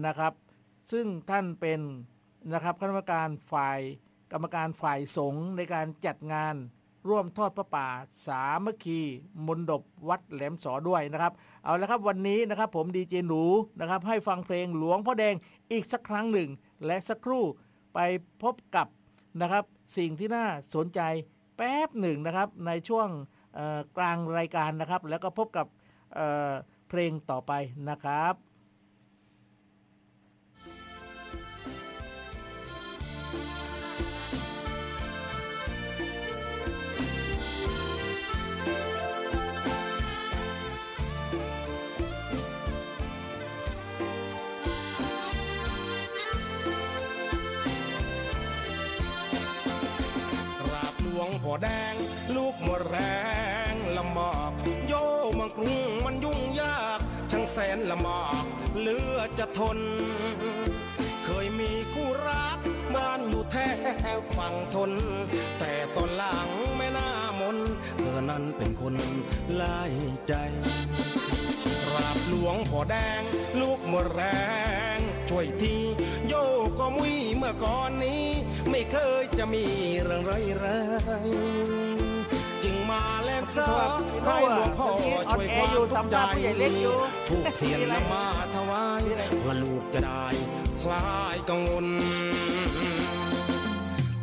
[0.07, 0.33] นะครับ
[0.93, 1.81] ซึ่งท่านเป็น
[2.53, 3.79] นะครับคณะกรรมการฝ่าย
[4.33, 6.55] กรรมการฝ่ายสงฆ์ในการจัดงาน
[7.09, 7.89] ร่วมทอดพระป่า
[8.27, 9.01] สามัคคี
[9.47, 11.33] มนดบวัดแหลมสอด้วยนะครับ
[11.65, 13.43] เอาละครับวันนี้นะครับผมดีเจหนู
[13.81, 15.35] นะครับให้ฟังเพลงหลวงพ่อแดง
[15.73, 16.51] อีกสักครั้งหนึ่ง
[16.87, 17.45] และสักครู่
[17.95, 17.99] ไป
[18.43, 18.89] พบกับ
[19.43, 19.65] นะครับ
[19.99, 21.01] สิ่งที่น่าสนใจ
[21.57, 23.09] แป๊บหนึ่งนะครับในช่วง
[23.97, 25.67] กลางรายการนะครับ แล้วก็พบกับ
[26.15, 27.53] เเพลงต่อไป
[27.91, 28.35] นะครับ
[51.51, 51.95] อแดง
[52.37, 52.99] ลูกหมดแร
[53.73, 54.51] งลำบาก
[54.89, 54.93] โย
[55.39, 58.45] มืองกรุงมันยุ่งยาก ช่างแสนลำบาก
[58.81, 59.79] เลือจะทน
[61.25, 62.59] เคยมีคู่รัก
[62.95, 63.57] บ้านอยู่แถ
[64.17, 64.93] วฝั่งทน
[65.59, 67.11] แต่ตอนหลังไม่น่า
[67.41, 67.57] มน
[67.99, 68.95] เธอนั้นเป็นคน
[69.55, 69.81] ไล่
[70.27, 70.33] ใจ
[71.95, 73.23] ราบหลวงพ่อแดง
[73.61, 74.23] ลูกหมดแร
[74.97, 75.75] ง ช่วยที
[76.29, 76.35] โย
[76.79, 78.27] ก็มุยเมื่อก่อนนี้
[78.79, 79.65] ไม่เคยจะมี
[80.03, 80.67] เรื่องไรไร
[82.63, 83.69] จึงมาแลมซา
[84.25, 84.91] ให้หลวงพ่อ
[85.33, 86.17] ช่วยความทุกข์ใจ
[87.29, 89.03] ถูกเทียนนำมาถวาย
[89.41, 90.27] เพื่อลูกจะได้
[90.83, 91.87] คลายกังวล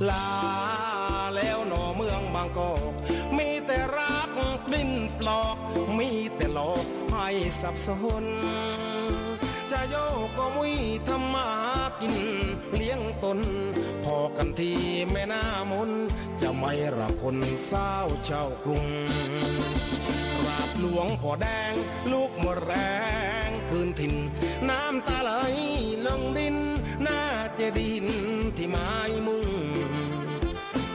[0.09, 0.29] ลา
[1.35, 2.93] แล้วหนอเมืองบางกอก
[3.37, 4.29] มีแต่รัก
[4.73, 5.57] ดิ้นปลอก
[5.97, 7.27] มีแต่หลอกให้
[7.61, 7.87] สับส
[8.23, 8.25] น
[9.71, 10.73] จะโยกก็มุย
[11.07, 12.44] ทำมาหากินเลี้ยง
[13.25, 13.39] ตน
[14.03, 14.71] พอกันที
[15.11, 15.91] แม่น้ามน
[16.41, 17.93] จะไม่รักคนเศร้า
[18.25, 18.87] เช่ากรุง
[20.45, 21.73] ราบหลวงพ่อแดง
[22.11, 22.73] ลูกหมดแร
[23.47, 24.13] ง คืนถิ่น
[24.69, 25.31] น้ำตาไหล
[26.05, 26.55] ลงดิน
[27.03, 27.21] หน้า
[27.55, 28.05] เจดิน
[28.57, 28.91] ที่ไม้
[29.27, 29.47] มุง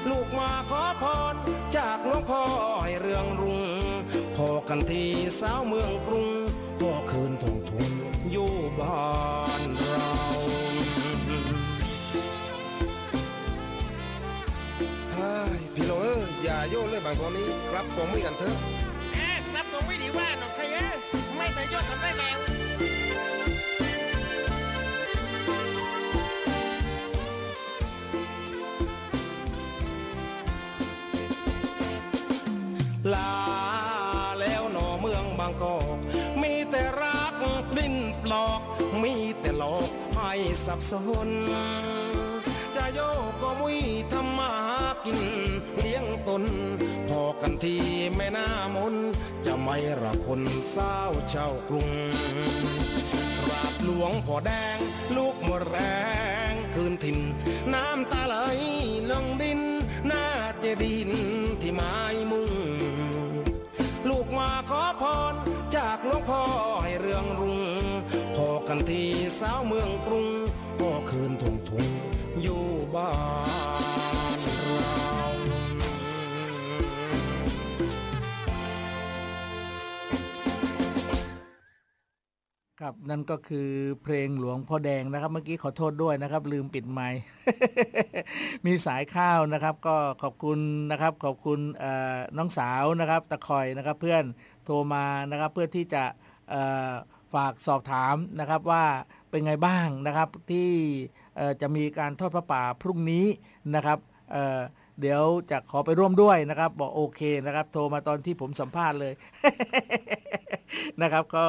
[0.08, 1.34] ลูกมาขอพร
[1.76, 2.42] จากหลวงพ่อ
[2.84, 3.62] ให้เรื่องรุ่ง
[4.36, 5.04] พอกันที
[5.40, 6.28] สาวเมืองกรุง
[16.68, 18.56] โยนเลยบางตอนนี้กลับกองไม่กันเถอะ
[19.14, 20.94] เอ๊ะรับตรงวิธีว่าน้องใครเอ๊ะ
[21.36, 22.38] ไม่แต่ยอดทำได้แล้ว
[33.14, 33.32] ลา
[34.40, 35.96] แล้วหนอเมืองบางกอก
[36.42, 37.34] มีแต่รัก
[37.76, 38.60] ดิ้นปลอก
[39.02, 40.32] มีแต่หลอกให้
[40.66, 40.92] สับส
[41.26, 41.30] น
[42.74, 43.78] จะโยกก็มุย
[44.12, 45.49] ทำมาหากินเลี้ยง
[46.30, 46.44] ตน
[47.08, 47.76] พอกันที
[48.16, 48.94] แม่น้ามน
[49.46, 51.90] จะไม่รักคนเศร้าเช่ากรุง
[53.48, 54.78] ราบหลวงพ่อแดง
[55.16, 55.78] ลูกหมดแร
[56.50, 57.18] ง คืนถิ่น
[57.74, 58.36] น้ำตาไหล
[59.10, 59.60] ลงดิน
[60.06, 60.24] หน้า
[60.60, 61.10] เจดิน
[61.60, 61.96] ที่ไม้
[62.30, 62.52] มุง
[64.08, 65.34] ลูกมาขอพร
[65.76, 66.42] จากหลวงพ่อ
[66.82, 67.60] ให้เรื่องรุ่ง
[68.36, 69.02] พอกันที
[69.40, 70.28] สาวเมืองกรุง
[70.80, 71.86] ก็คืนทงทุง
[72.42, 72.64] อยู่
[72.94, 73.10] บ้า
[73.48, 73.49] น
[82.86, 83.68] ครับนั่นก็คือ
[84.02, 87.20] เพลงหลวงพ่อแดงนะครับเมื่อกี้ขอโทษด้วยนะครับ ลืมปิดไมค์
[88.66, 90.58] มีสายข้าวนะครับ ก็ขอบคุณ
[90.90, 91.60] นะครับ ขอบคุณ
[92.36, 94.24] น้องสาวนะครับ ตะคอยนะครับ เพื่อน
[94.64, 96.04] โทรมานะครับ เพื่อที่จะ
[97.34, 98.84] ฝากสอบถามนะครับว่า
[99.30, 100.70] เป็นไงบ้างนะครับที่
[101.60, 103.26] จะมีการทอดพระป่าพรุ่งนี้
[103.74, 103.98] นะครับ
[105.00, 109.12] เดี๋ยวจะขอไปร่วมด้วยนะครับ บอกโอเคนะครับ โทรมาตอนที่ผมสัมภาษณ์เลย
[111.02, 111.46] นะครับ ก็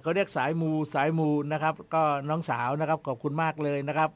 [0.00, 4.10] เขาเรียกสายมูสายมูนะครับ ก็น้องสาวนะครับขอบคุณมากเลยนะครับ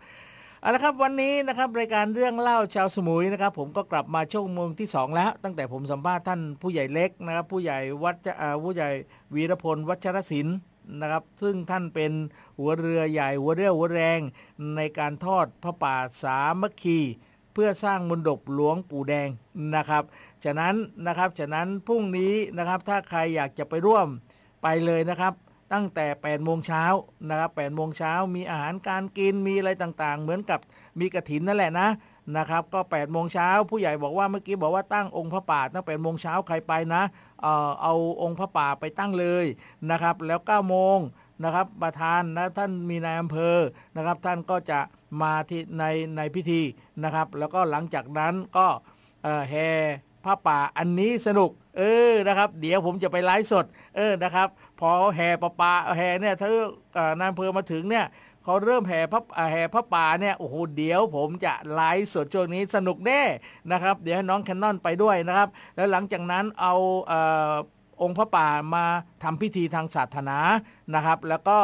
[0.61, 8.17] เอาละครับวันนี้นะครับรายการเรื่องเล่าชาวสมุยนะครับ ผมก็กลับมาช่วงโมงที่ 2 แล้ว ตั้งแต่ผมสัมภาษณ์ท่านผู้ใหญ่เล็กนะครับ ผู้ใหญ่วัช
[8.65, 8.91] ผู้ใหญ่
[9.35, 10.57] วีรพลวัชรศิลป์
[11.01, 12.13] นะครับ ซึ่งท่านเป็น
[12.59, 14.21] หัวเรือใหญ่หัวเรือหัวแรง
[14.77, 16.99] ในการทอดพระป่าสามัคคี
[17.59, 19.29] เพื่อสร้างมนดบหลวงปู่แดง
[19.77, 20.03] นะครับ
[20.45, 20.75] ฉะนั้น
[21.07, 24.07] นะครับ ฉะนั้นพรุ่งนี้นะครับ ถ้าใครอยากจะไปร่วม
[24.63, 25.33] ไปเลยนะครับ
[25.73, 26.85] ตั้งแต่8โมงเช้า
[27.29, 30.61] นะครับ8โมงเช้ามีอาหารการกินมีอะไรต่างๆ เหมือนกับ
[31.01, 31.89] มีกระถินนั่นแหละนะ
[32.37, 37.03] นะครับก็8โมงเช้าผู้ใหญ่บอกว่าเมื่อกี้บอกว่าตั้งองค์พระป่าตั้ง8โมงเช้าใครไปนะ
[37.43, 39.45] เอ่อเอาองค์พระป่าไปตั้งเลย
[39.91, 40.99] นะครับ แล้ว9โมง
[41.45, 43.57] นะครับประธานนะท่านมีนายอำเภอ
[43.97, 44.81] นะครับท่านก็จะ
[45.23, 45.85] มาที่ใน
[46.17, 46.63] ในพิธี
[47.05, 48.67] นะครับ แล้วก็หลังจากนั้นก็
[49.51, 49.69] แห่
[50.25, 53.65] ผ้าป่าอันนี้สนุกเออนะครับ เดี๋ยวผมจะไปไลฟ์สด
[53.97, 54.49] เออนะครับ
[54.81, 56.49] พอแห่ประปาแห่เนี่ยถ้า
[57.19, 58.07] นายอำเภอมาถึงเนี่ย
[58.45, 59.21] เขาเริ่มแห่พระ
[59.53, 63.23] แห่พระป่าเนี่ยโอ้โหเดี๋ยวผมจะไลฟ์สดช่วงนี้สนุกแน่
[63.73, 66.75] นะครับ เดี๋ยวให้น้องแคนนอนไปด้วยนะครับ แล้วหลังจากนั้นเอา
[68.03, 68.85] องค์พระป่ามา
[69.23, 70.39] ทำพิธีทางศาสนา
[70.95, 71.59] นะครับ แล้วก็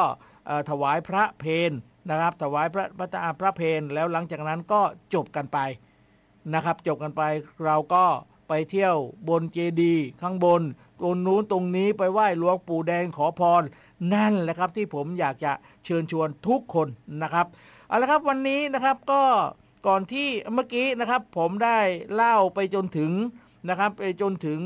[0.71, 1.73] ถวายพระเพน
[2.11, 4.81] นะครับ ถวายพระพระตาพระเพนแล้วหลังจากนั้นก็
[5.15, 5.59] จบกันไป
[6.55, 7.23] นะครับ จบกันไป
[7.65, 8.05] เราก็
[8.49, 8.97] ไปเที่ยว
[9.29, 10.63] บนเจดีย์ข้างบน
[11.01, 13.63] ตรงนู้นตรงนี้ไปไหว้หลวงปู่แดงขอพร
[14.15, 15.53] นั่นแหละครับที่ผมอยากจะ
[15.85, 16.89] เชิญชวนทุกคน
[17.23, 17.47] นะครับ
[17.89, 19.23] เอาละครับวันนี้นะครับก็
[19.87, 21.79] ก่อนที่เมื่อกี้นะครับผมได้
[22.15, 23.11] เล่าไปจนถึง
[23.69, 24.61] นะครับไปจนถึง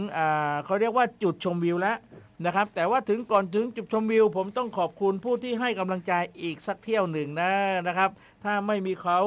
[0.64, 1.98] เขาเรียกว่าจุดชมวิวแล้ว
[2.44, 7.52] นะครับ แต่ว่าถึงก่อนถึงจุดชมวิว ผมต้องขอบคุณผู้ที่ให้กำลังใจอีกสักเที่ยวหนึ่งนะ
[7.86, 8.10] นะครับ
[8.44, 9.18] ถ้าไม่มีเขา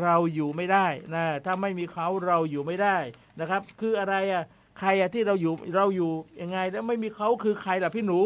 [0.00, 2.96] เราอยู่ไม่ได้นะถ้าไม่มีเขาเราอยู่ไม่ได้
[3.40, 4.44] นะครับ คืออะไรอะ
[4.78, 8.18] ใครอะที่เราอยู่เราอยู่ยังไงแล้วไม่มีเขาคือใครล่ะพี่หนู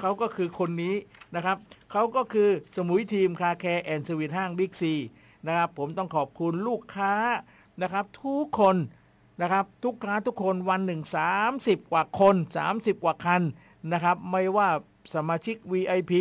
[0.00, 0.94] เขาก็คือคนนี้
[1.36, 1.56] นะครับ
[1.92, 4.94] เขาก็คือสมุยทีม Car Care and Sweet ห้างบิ๊กซี
[5.46, 7.14] นะครับผมต้องขอบคุณลูกค้า
[7.82, 8.76] นะครับ ทุกคน
[9.40, 11.02] นะครับลูกค้าทุกคนวันหนึ่ง
[11.46, 12.36] 30 กว่าคน
[12.68, 13.42] 30 กว่าคัน
[13.92, 14.68] นะครับไม่ว่า
[15.14, 16.12] สมาชิก VIP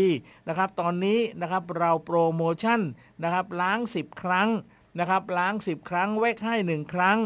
[0.47, 2.81] นะครับตอนนี้นะครับเราโปรโมชั่น
[3.23, 4.49] นะครับล้าง 10 ครั้ง
[4.99, 7.19] นะครับล้าง 10 ครั้งแวกให้ 1 ครั้ง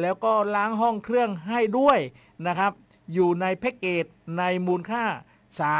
[0.00, 1.98] แล้วก็ล้างห้องเครื่องให้ด้วย
[2.46, 2.72] นะครับ
[3.14, 4.04] อยู่ในแพ็กเกจ
[4.38, 5.04] ในมูลค่า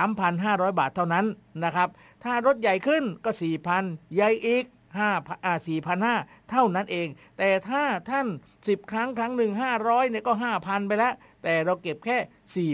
[0.03, 1.27] 3,500 บาทเท่านั้น
[1.65, 1.89] นะครับ
[2.25, 3.31] ถ้ารถใหญ่ขึ้นก็
[3.73, 4.65] 4,000 ใหญ่อีก
[4.97, 5.55] 5อ่า
[6.07, 8.27] 4,500 เท่านั้นเอง แต่ถ้าท่าน
[8.59, 12.69] 10 ครั้งครั้งหนึ่ง500เนี่ยก็ 5,000 ไปแล้ว แต่เราเก็บแค่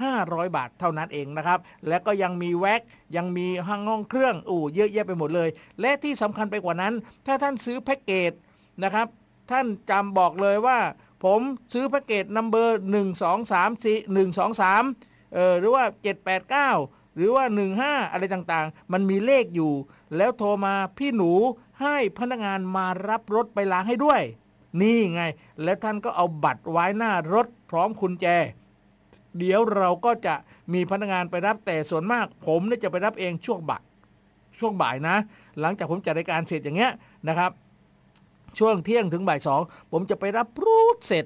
[0.00, 2.82] 4,500 บาทเท่านั้นเองนะครับ แล้วก็ยังมีแว็ก
[3.16, 5.48] ยังมีห้องห้องเครื่องอู้เยอะแยะไปหมดเลย
[5.80, 6.94] และที่สำคัญไปกว่านั้น
[7.26, 8.32] ถ้าท่านซื้อแพ็กเกจ
[8.84, 9.06] นะครับ
[9.50, 10.78] ท่านจำบอกเลยว่า
[11.24, 11.40] ผม
[11.72, 15.84] ซื้อแพ็กเกจนัมเบอร์1 2 3 4 1 2 3เออหรือว่า
[16.48, 17.44] 789 หรือว่า
[17.80, 19.72] 15 อะไรต่างๆ มันมีเลขอยู่
[20.16, 21.32] แล้วโทรมาพี่หนู
[21.82, 24.20] ให้พนักงานมารับรถไปล้างให้ด้วย
[24.80, 25.22] นี่ไง
[25.62, 28.26] และท่านก็เอาบัตรไว้หน้ารถพร้อมคุณแจ
[29.38, 30.34] เดี๋ยวเราก็จะ
[30.72, 33.82] มีพนักงานไปรับแต่ส่วนมาก ผมเนี่ยจะไปรับเองช่วงบ่าย
[34.58, 35.16] ช่วงบ่ายนะ
[35.60, 36.92] หลังจากผมจัดรายการเสร็จอย่างเงี้ย
[37.28, 37.50] นะครับ
[38.58, 39.60] ช่วงเที่ยงถึงบ่ายสอง
[39.92, 41.24] ผมจะไปรับรูดเสร็จ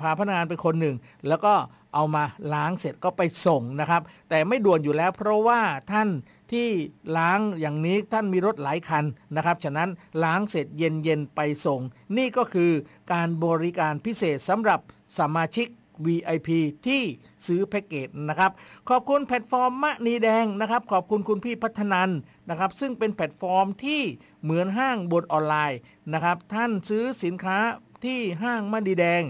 [0.00, 0.96] พาพนักงานไปคนหนึ่ง
[1.28, 1.52] แล้วก็
[1.94, 5.60] เอามาล้างเสร็จก็ไปส่งนะครับ แต่ไม่ด่วนอยู่แล้ว เพราะว่า
[5.92, 6.08] ท่าน
[6.52, 6.68] ที่
[7.16, 9.04] ล้างอย่างนี้ท่านมีรถหลายคัน
[9.36, 9.88] นะครับ ฉะนั้น
[10.24, 11.80] ล้างเสร็จเย็นๆไปส่ง
[12.16, 12.72] นี่ก็คือ
[13.12, 14.80] การบริการพิเศษสำหรับ
[15.18, 15.66] สมาชิก
[16.06, 16.50] VIP
[16.86, 17.02] ที่
[17.46, 18.50] ซื้อแพ็กเกจนะครับ
[18.88, 22.10] ขอบคุณแพลตฟอร์มมณีแดงนะครับ ขอบคุณคุณพี่พัฒนัน
[22.50, 24.02] นะครับ ซึ่งเป็นแพลตฟอร์มที่
[24.42, 25.78] เหมือนห้างบนออนไลน์
[26.12, 27.58] นะครับ ท่านซื้อสินค้า
[28.04, 29.22] ที่ห้างมณีแดง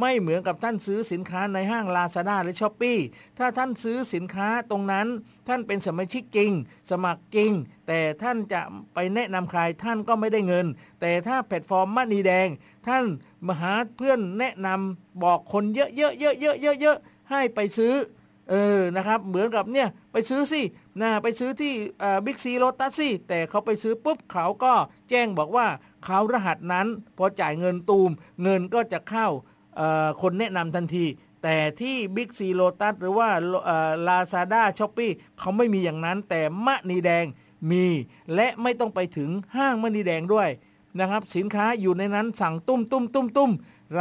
[0.00, 2.92] ไม่เหมือนกับท่านซื้อสินค้าในห้างลาซาด้าและช้อปปี
[3.38, 5.06] ถ้าท่านซื้อสินค้าตรงนั้น
[5.48, 6.50] ท่านเป็นสมาชิกจริง
[6.90, 7.52] สมัครจริง
[7.88, 8.60] แต่ท่านจะ
[8.94, 10.66] ไปแนะนำใครท่านก็ไม่ได้เงิน
[11.00, 12.48] แต่ถ้าแพลตฟอร์มมะนีแดง
[12.86, 13.04] ท่าน
[13.46, 17.94] มาหาเพื่อนแนะนำบอกคนเยอะๆๆๆๆให้ไปซื้อ
[18.50, 20.62] เออ นะครับ เหมือนกับเนี่ยไปซื้อสิ
[21.00, 21.72] นะไปซื้อที่
[22.24, 24.72] บิ๊กซีโ o ตัสสิแต่เขาไปซื้อปุ๊บเขาก็
[25.10, 25.66] แจ้งบอกว่า
[26.04, 28.10] เขารหัสนั้น พอจ่ายเงินตูม
[28.42, 29.28] เงินก็จะเข้า
[30.22, 31.04] คนแนะนำทันที
[31.42, 33.28] แต่ที่บิ๊กซีโ o ตัสหรือว่า
[34.06, 37.24] ลาซาด้าช้อปปี้เขาไม่มีอย่างนั้น แต่มณีแดง
[37.70, 37.86] มี
[38.34, 40.48] และไม่ต้องไปถึงห้างมณีแดงด้วย
[41.00, 43.50] นะครับ สินค้าอยู่ในนั้นสั่งตุ้มตุ้มตุ้มตุ้ม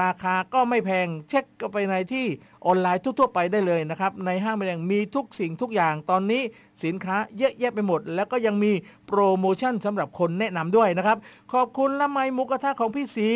[0.02, 2.26] ราคาก็ไม่แพงเช็คก็ไปในที่
[2.66, 6.42] ออนไลน์ทั่ว ๆ ไปได้เลยนะครับ ในห้างมณีแดงมีทุกสิ่งทุกอย่างตอนนี้
[6.84, 8.72] สินค้าเยอะแยะไปหมด แล้วก็ยังมี
[9.08, 11.18] โปรโมชั่นสำหรับคนแนะนำด้วยนะครับ
[11.54, 13.30] ขอบคุณละไมหมุกระทะของพี่สี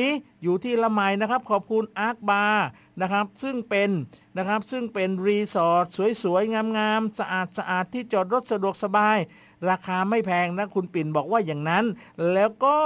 [0.44, 2.68] อยู่ที่ละไมนะครับ ขอบคุณอาร์คบาร์
[3.02, 3.90] นะครับซึ่งเป็น
[4.38, 5.86] นะครับซึ่งเป็นรีสอร์ท
[6.24, 9.18] สวยๆงามๆสะอาดสะอาดที่จอดรถสะดวกสบาย
[9.70, 11.86] ราคาไม่แพงนะคุณปิ่นบอกว่าอย่างนั้น
[12.34, 12.78] แล้วก็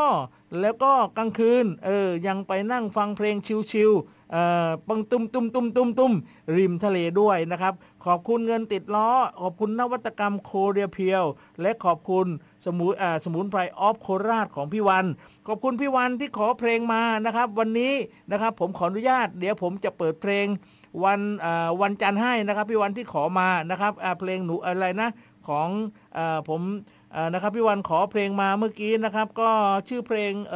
[0.62, 3.36] แล้วก็กลางคืนเออยังไปนั่งฟังเพลง
[3.71, 6.13] ชิลๆเอ่อปังตุ้มตุ้มตุ้มตุ้มตุ้ม
[6.57, 7.73] ริมทะเลด้วยนะครับ
[8.05, 9.09] ขอบคุณเงินติดล้อ
[9.41, 11.23] ขอบคุณนวัตกรรมโคเรียเพียว
[11.62, 12.27] และขอบคุณ
[12.65, 15.05] สมุนสมุนไพรออฟโคราชของพี่วัน
[15.47, 17.93] ขอบคุณพี่วันที่ขอเพลงมานะครับ วันนี้
[18.31, 20.45] นะครับผมขออนุญาต เดี๋ยวผมจะเปิดเพลง
[21.03, 21.21] วัน
[21.81, 25.09] วันจันทร์ให้นะครับพี่วันที่ขอมานะครับเพลงหนูอะไรนะ
[25.49, 25.69] ของ
[26.17, 26.62] อผม
[27.34, 29.49] นะครับพี่วันขอเพลงมาเมื่อกี้นะครับ ก็
[29.89, 30.53] ชื่อเพลงเ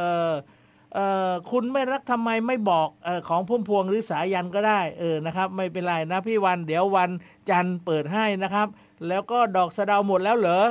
[0.94, 7.10] เออคุณไม่รักทำไมไม่บอกออของพุ่มพวงหรือสายันก็ได้เออนะครับไม่เป็นไรนะพี่วันเดี๋ยววัน
[7.50, 8.68] จันทร์เปิดให้นะครับ
[9.08, 10.64] แล้วก็ดอกสะเดาหมดแล้วเหรอ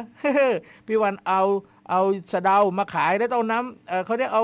[0.87, 1.41] พี่วันเอา
[1.89, 2.01] เอา
[2.33, 4.43] สะเดามาขายแล้วต้องน้ำเเขาได้เอา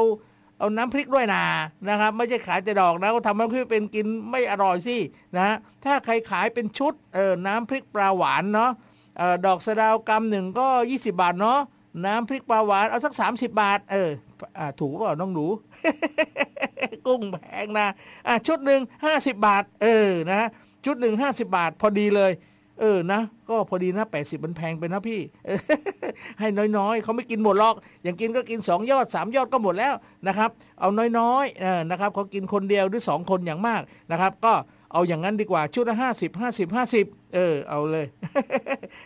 [0.59, 1.43] เอาน้ำพริกด้วยนา
[1.89, 4.97] นะครับ ไม่ใช่ขายแต่ดอกนะก็ทำให้พริกเป็นกินไม่อร่อยสิ
[5.37, 5.55] นะ
[5.85, 8.71] ถ้าใครขายเป็นชุดเออน้ำพริกปลาหวานเนาะ
[9.45, 11.59] ดอกสะดาวกำหนึ่งก็ 20 บาทเนาะ
[12.05, 14.09] น้ำพริกปลาหวานเอาสัก 30 บาท เออ
[14.57, 15.45] อถูกเปล่าน้องหนู
[17.07, 18.81] กุ้งแพงนะะชุดหนึ่ง
[19.13, 20.47] 50 บาท เออนะ
[20.85, 22.31] ชุดหนึ่ง50 บาท พอดีเลย
[22.79, 25.19] เออนะ ก็พอดีนะ80 มันแพงไปนะพี่
[26.39, 26.47] ให้
[26.77, 29.93] น้อยๆ เขาไม่กินหมดหรอก อย่างกินก็กิน 2 ยอด 3 ยอดก็หมดแล้ว
[30.27, 30.49] นะครับ
[30.79, 30.89] เอา
[31.19, 34.53] น้อยๆนะครับเขากินคนเดียวหรือ 2 คนอย่างมากนะครับ ก็
[34.93, 38.05] เอาอย่างนั้นดีกว่าชุดละห้าสิบห้าสิบห้าสิบเออเอาเลย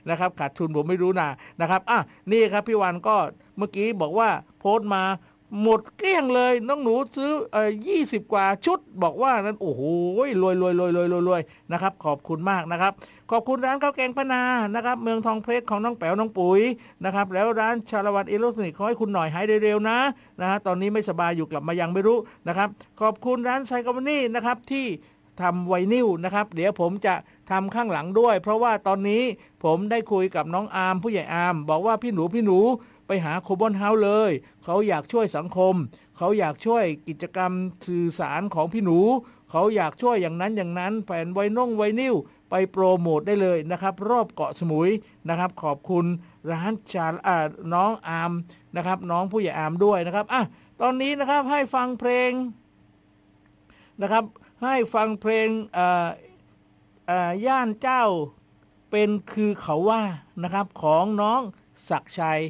[0.10, 1.28] นะครับขาดทุนผมไม่รู้นะ
[1.62, 2.00] นะครับอะ
[2.32, 3.16] นี่ครับพี่วันก็
[3.58, 4.30] เมื่อกี้บอกว่า
[4.60, 5.04] โพสต์มา
[5.62, 9.82] หมดเกลี้ยงเลยน้องหนูซื้อเอ่อยี่สิบกว่าชุด บอกว่านั้นโอ้โห
[10.42, 12.94] รวยรวยรวยรวยรวยรวยนะครับ ขอบคุณมากนะครับ
[13.32, 14.42] ขอบคุณร้านข้าวแกงพนา
[14.76, 16.62] นะครับ เมืองทองเพชรของน้องแป๋วน้องปุ๋ย
[17.06, 19.98] นะครับ แล้วร้านชาละวันอิเล็กทรอนิกส์ขอให้คุณหน่อยหายเร็วๆนะ
[20.42, 22.18] นะฮะตอนนี้ไม่สบายอยู่กลับมายังไม่รู้
[22.48, 22.70] นะครับ
[23.02, 24.86] ขอบคุณร้านไซคอมนี่นะครับที่
[25.42, 27.16] ทำไวนิลนะครับ เดี๋ยวผมจะ
[27.52, 29.24] ทำข้างหลังด้วย เพราะว่าตอนนี้
[29.64, 32.60] ผมได้คุยกับน้องอาร์มผู้ใหญ่อาร์มบอกว่าพี่หนูพี่หนู
[33.08, 34.32] ไปหาโกลบอลเฮ้าส์เลย
[34.64, 35.74] เขาอยากช่วยสังคม
[36.18, 37.52] เขาอยากช่วยกิจกรรม
[37.88, 39.00] สื่อสารของพี่หนู
[39.52, 42.16] เขาอยากช่วยอย่างนั้นอย่างนั้น แผ่นไวน่งไวนิล
[42.50, 44.90] ไปโปรโมทได้เลยนะครับ รอบเกาะสมุย
[45.30, 46.06] นะครับ ขอบคุณ
[46.52, 47.38] ร้านชาอ่า
[47.74, 48.32] น้องอาร์ม
[48.76, 50.42] นะครับ น้องผู้ใหญ่อาร์มด้วยนะครับอะ
[50.82, 52.32] ตอนนี้นะครับให้ฟังเพลง
[54.02, 54.24] นะครับ
[54.64, 55.50] ให้ฟังเพลง
[57.46, 58.04] ย่านเจ้า
[58.92, 60.04] เป็นคือเขาว่า
[60.44, 61.42] นะครับของน้อง
[61.90, 62.42] ศักชัย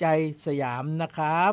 [0.00, 0.04] ใจ
[0.44, 1.52] สยามนะครับ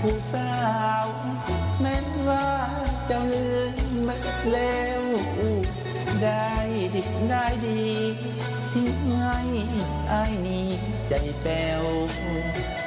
[0.00, 0.52] ผู้สา
[1.04, 1.06] ว
[1.80, 2.48] แม้นว่า
[3.06, 5.02] เจ้าลืมเบิดแล้ว
[6.22, 6.50] ได้
[6.94, 7.82] ดิบได้ดี
[8.72, 9.38] ทิ้งให้
[10.10, 10.68] อายนี้
[11.08, 11.84] ใจแป้ว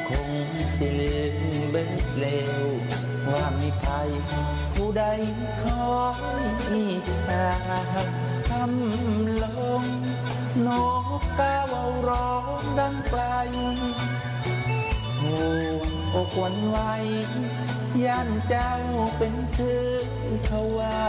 [0.07, 0.32] คง
[0.78, 1.36] สิลืม
[1.72, 2.64] เบิดแล้ว
[3.32, 3.93] ว่ามีใคร
[4.76, 5.03] ผู้ใด
[5.64, 5.93] คอ
[6.41, 6.43] ย
[7.30, 7.49] ตา
[7.89, 7.91] ม
[8.49, 9.45] คำล
[9.82, 9.84] ง
[10.68, 10.70] น
[11.20, 11.74] กกาว
[12.07, 13.22] ร้องดังไกล
[16.20, 16.78] อกวันไหว
[18.05, 18.72] ย่านเจ้า
[19.18, 19.88] เป็นคือ
[20.45, 21.01] เขาว่า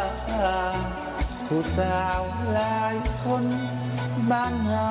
[1.48, 3.44] ผู้สาวหลายคน
[4.30, 4.90] บ้านเฮา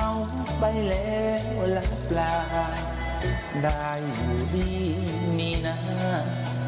[0.58, 1.46] ไปแล้ว
[1.76, 2.36] ละปลา
[2.76, 2.78] ย
[3.62, 3.88] ได้
[4.20, 4.72] อยู่ดี
[5.36, 5.76] มีนะ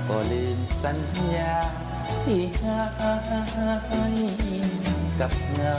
[0.09, 0.99] ก็ลืมสัญ
[1.34, 1.57] ญา
[2.24, 2.76] ที่ให้
[5.20, 5.78] กับเงา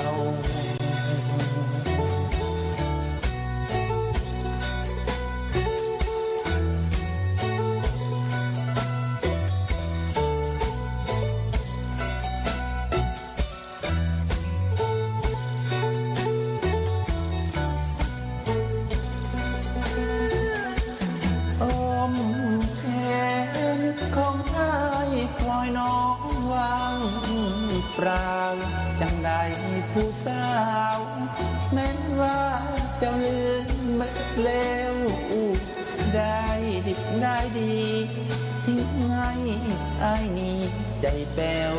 [41.09, 41.75] ใจแป้ว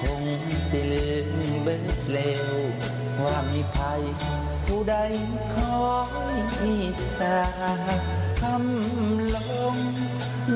[0.00, 0.22] คง
[0.68, 1.28] สิลืม
[1.62, 2.54] เบิดแล้ว
[3.22, 4.02] ว่ามีภัย
[4.66, 4.96] ผู้ใด
[5.54, 5.86] คอ
[6.70, 6.70] ย
[7.20, 7.40] ตา
[8.40, 9.36] คำล
[9.74, 9.76] ง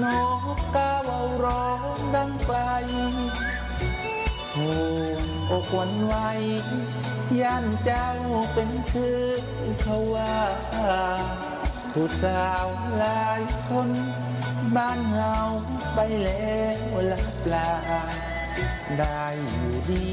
[0.03, 0.05] น
[0.39, 2.59] กกาวาร้องดังไกล
[4.57, 4.73] ห่
[5.05, 6.15] วงอกวันไหว
[7.41, 8.09] ย่านเจ้า
[8.53, 9.23] เป็นคือ
[9.83, 10.37] เขาว่า
[11.93, 12.67] ผู้สาว
[12.99, 13.91] หลายคน
[14.77, 15.35] บ้านเฮา
[15.95, 17.71] ไปแล้วละปลา
[18.99, 20.07] ได้อยู่ดี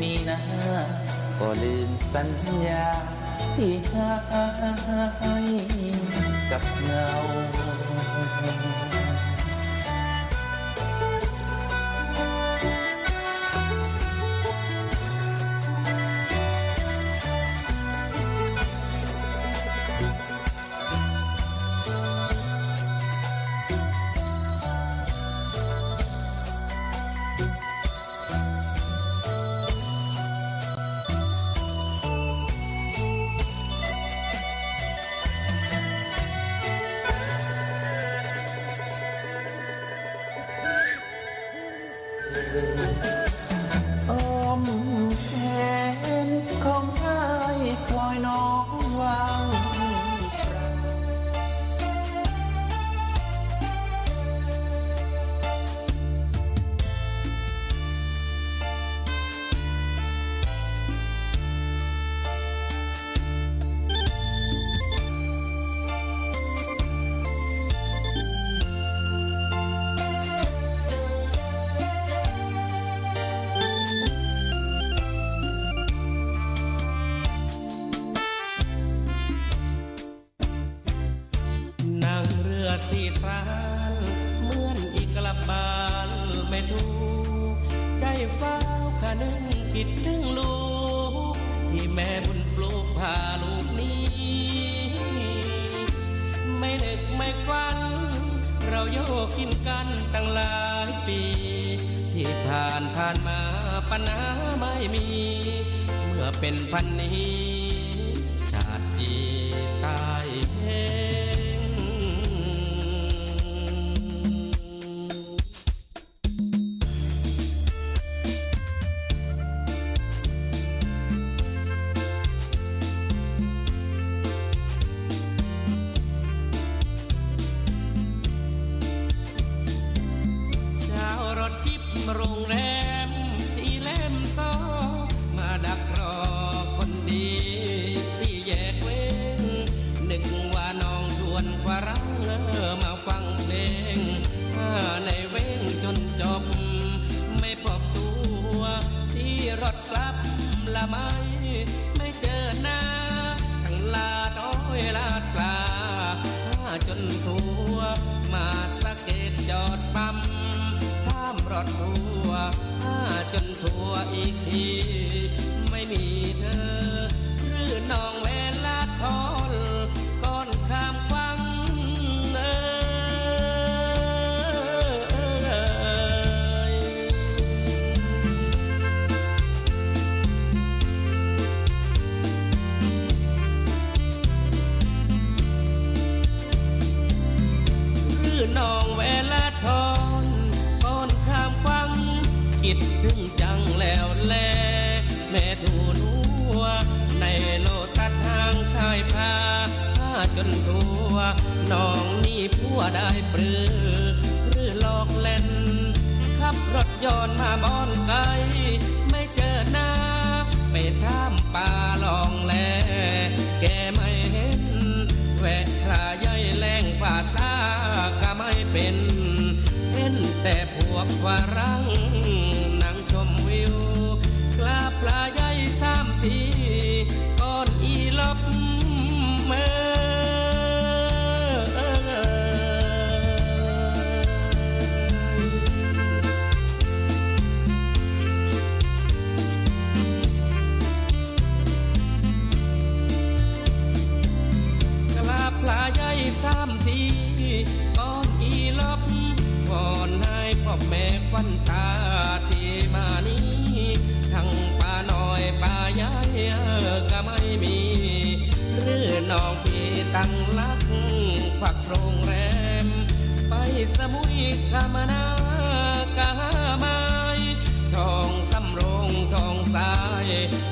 [0.00, 0.38] มีนะ
[1.38, 2.28] ก็ลืมสัญ
[2.66, 2.86] ญา
[3.54, 4.08] ที่ให้
[6.50, 7.08] กับเงา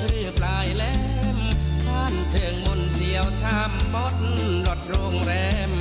[0.06, 0.84] หรือปลายแหล
[1.36, 1.38] ม
[1.86, 4.16] ท่านเชิงมนเดียวทำมด
[4.66, 5.32] รถโรงแร
[5.70, 5.72] ม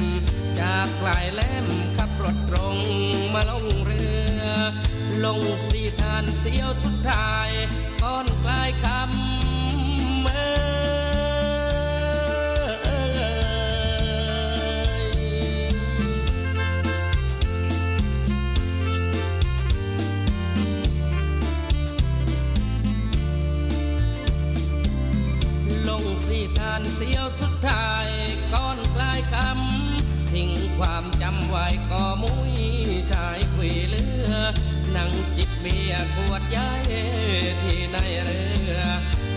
[0.60, 1.66] จากปลายแหลม
[1.98, 2.78] ขับรถตรง
[3.34, 4.04] มาลงเรื
[4.40, 4.44] อ
[5.26, 7.50] ลงสี่ทานเที่ยวสุดท้าย
[8.04, 10.48] ก่อนปลายคำเมื่
[10.88, 28.08] อันเสียวสุดท้าย
[28.54, 32.54] ก่อนกลายคำทิ้งความจำไว้ก็มุ้ย
[33.12, 34.32] ชายคุยเรือ
[34.96, 36.82] นั่งจิบเบียขวดย้าย
[37.62, 38.76] ที่ในเรือ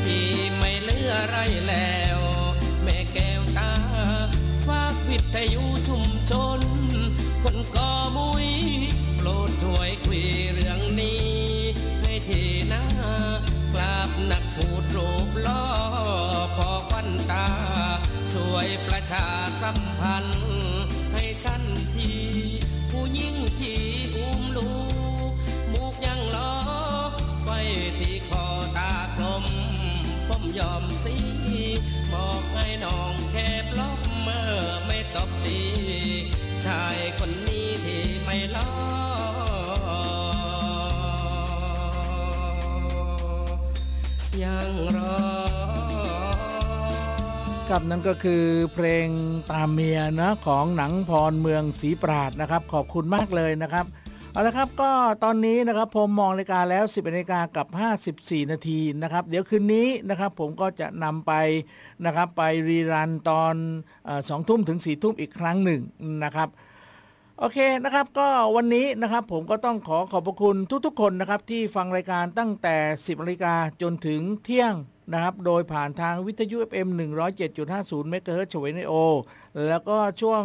[0.02, 1.38] พี่ไม่เลืออะไร
[1.68, 2.20] แล้ว
[2.82, 3.72] แม่แก้วตา
[4.66, 6.60] ฝากวิทยุชุมชน
[7.42, 8.48] คนกอมุ้ย
[9.16, 11.26] โปรดช่วยคุยเรื่องนี้
[12.00, 12.82] ให้ทีนะ
[14.30, 15.64] นักสูตรรูปล่อ
[16.56, 17.48] พอควันตา
[18.32, 19.26] ช่วยประชา
[19.62, 20.42] สัมพันธ์
[21.12, 21.62] ให้ฉัน
[21.94, 22.12] ที
[22.90, 23.82] ผู้ยิ่งที่
[24.16, 24.74] อุ้มลู
[25.30, 25.32] ก
[25.72, 26.54] มูกยังล้อ
[27.44, 27.48] ไฟ
[27.98, 28.46] ที่คอ
[28.76, 29.44] ตากลม
[30.28, 31.16] ผมยอมสี
[32.12, 34.52] บอกให้น้องแคบล็อกเมื่อ
[34.86, 35.64] ไม่สบดี
[36.66, 38.70] ชายคนนี้ที่ไม่ล้อ
[44.42, 45.16] ยังรอ
[47.68, 49.08] ครับนั่นก็คือเพลง
[49.52, 53.86] ตามเมียนะของหนังพรเมืองศรีปราดนะครับ ขอบคุณมากเลยนะครับ
[54.32, 54.90] เอาละครับก็
[55.24, 57.66] ตอนนี้นะครับผมมองนาฬิกาแล้ว 10นาฬิกากับ
[58.08, 61.32] 54 นาทีนะครับเดี๋ยวคืนนี้นะครับผมก็จะนำไป
[62.04, 63.54] นะครับไปรีรันตอน
[64.28, 65.80] สองทุ่มถึง4ี่ทุ่มอีกครั้งหนึ่ง
[66.24, 66.48] นะครับ
[67.38, 70.56] โอเคนะครับก็วันนี้นะครับผมก็ต้องขอขอบพระคุณ
[70.86, 74.74] ทุกๆ คนนะครับที่ฟังรายการตั้งแต่ 10นาฬิกาจนถึงเที่ยง
[75.12, 76.88] นะครับโดยผ่านทางวิทยุ FM
[77.48, 78.92] 107.50เมกะเฮิรตซ์ชเวเนโอ
[79.68, 80.42] แล้วก็ช่วง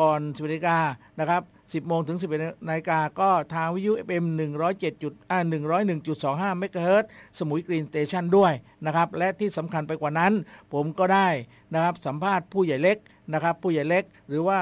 [0.00, 0.78] ก่อน10นาฬิกา
[1.18, 4.24] นะครับ10โมงถึง 11นาฬิกาก็ทางวิทยุ FM
[4.64, 5.40] 107จุดอ่า
[6.00, 7.08] 101.25เมกะเฮิรตซ์
[7.38, 8.52] สมุยกรีนสเตชันด้วย
[8.86, 10.32] นะครับและที่สำคัญไปกว่านั้น
[10.72, 11.28] ผมก็ได้
[11.74, 12.98] นะครับสัมภาษณ์ผู้ใหญ่เล็ก
[13.32, 14.58] นะครับผู้ใหญ่เล็กหรือว่า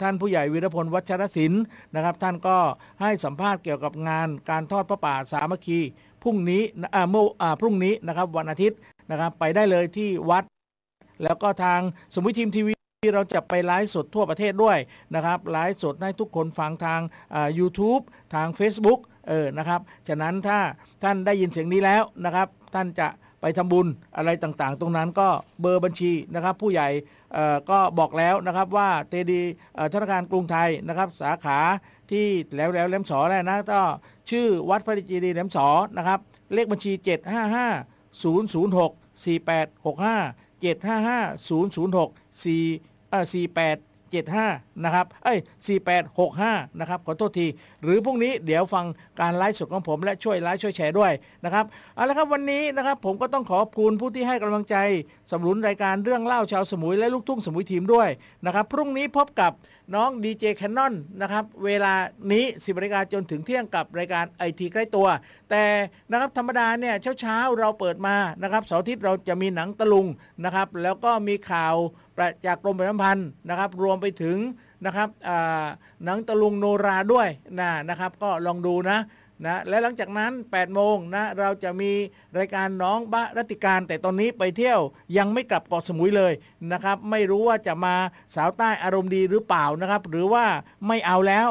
[0.00, 1.62] ท่านผู้ใหญ่วีรพลวัชรศิลป์
[1.94, 2.56] นะครับ ท่านก็
[3.00, 5.80] ให้สัมภาษณ์เกี่ยวกับงานการทอดพระป่าสามัคคี
[6.22, 6.62] พรุ่งนี้
[7.10, 8.78] เมื่อพรุ่งนี้นะครับวันอาทิตย์
[9.10, 10.44] นะครับไปได้เลยที่วัด
[11.22, 11.80] แล้วก็ทาง
[12.14, 12.72] สมุยทีมทีวี
[13.14, 14.78] เราจะไปไลฟ์สดทั่วประเทศด้วย
[15.14, 17.00] นะครับไลฟ์สดให้ทุกคนฟังทาง
[17.58, 18.02] YouTube
[18.34, 20.58] ทาง Facebook เออนะครับ ฉะนั้นถ้า
[21.02, 23.08] ท่านได้ยินเสียงนี้แล้วนะครับ ท่านจะ
[23.46, 23.86] ไปทำบุญ
[24.16, 25.28] อะไรต่างๆ ตรงนั้นก็
[25.60, 26.88] เบอร์บัญชีนะครับ ผู้ใหญ่
[27.70, 29.40] ก็บอกแล้วนะครับว่าเตดี
[29.92, 31.58] ธนาคารกรุงไทยนะครับ สาขา
[32.10, 32.26] ที่
[32.56, 33.80] แล้วแล้วแหลมสอแล้วนะก็
[34.30, 36.18] ชื่อวัดพระจีดีแหลมสอนะครับ
[36.54, 43.24] เลขบัญชี 755 006 4865 755 006 4เอ่อ
[43.66, 45.38] 48 75นะครับเอ้ย
[46.08, 47.46] 4865นะครับขอโทษที
[47.82, 48.86] หรือพรุ่งนี้เดี๋ยวฟัง
[49.20, 51.12] การไลฟ์สดของผมและช่วยไลฟ์ช่วยแชร์ด้วย
[51.44, 54.76] นะครับเอาละครับวันนี้นะครับผมก็ต้องขอบคุณผู้ที่ให้กำลังใจ
[55.30, 58.08] สนับสนุนรายการเรื่องเล่าชาวสมุยและลูกทุ่งสมุยทีมด้วย
[58.46, 59.52] นะครับพรุ่งนี้พบกับ
[59.94, 61.94] น้องดีเจแคนนอนนะครับเวลา
[62.32, 65.06] นี้สิบนาฬิกาจนถึงเที่ยงกับรายการไอทีใกล้ตัว
[65.50, 65.64] แต่
[66.10, 70.06] นะครับธรรมดาเนี่ยเช้าๆเราเปิดมานะครับเสาร์อาทิตย์เราจะมีหนังตะลุง
[70.44, 71.74] นะครับแล้วก็มีข่าว
[72.46, 74.38] จากกรมประชาสัมพันธ์นะครับรวมไปถึง
[74.86, 75.08] นะครับ
[76.04, 77.28] หนังตะลุงโนราด้วย
[77.60, 78.98] นะนะครับก็ลองดูนะ
[79.42, 81.92] นะและหลังจากนั้น8โมงนะเราจะมี
[82.38, 84.80] รายการน้องบะรติการ แต่ตอนนี้ไปเที่ยว
[85.16, 86.32] ยังไม่กลับเกาะสมุยเลย
[86.72, 87.94] นะครับ ไม่รู้ว่าจะมา
[88.34, 90.44] สาวใต้อารมณ์ดีหรือเปล่านะครับ หรือว่า
[90.86, 91.48] ไม่เอาแล้ว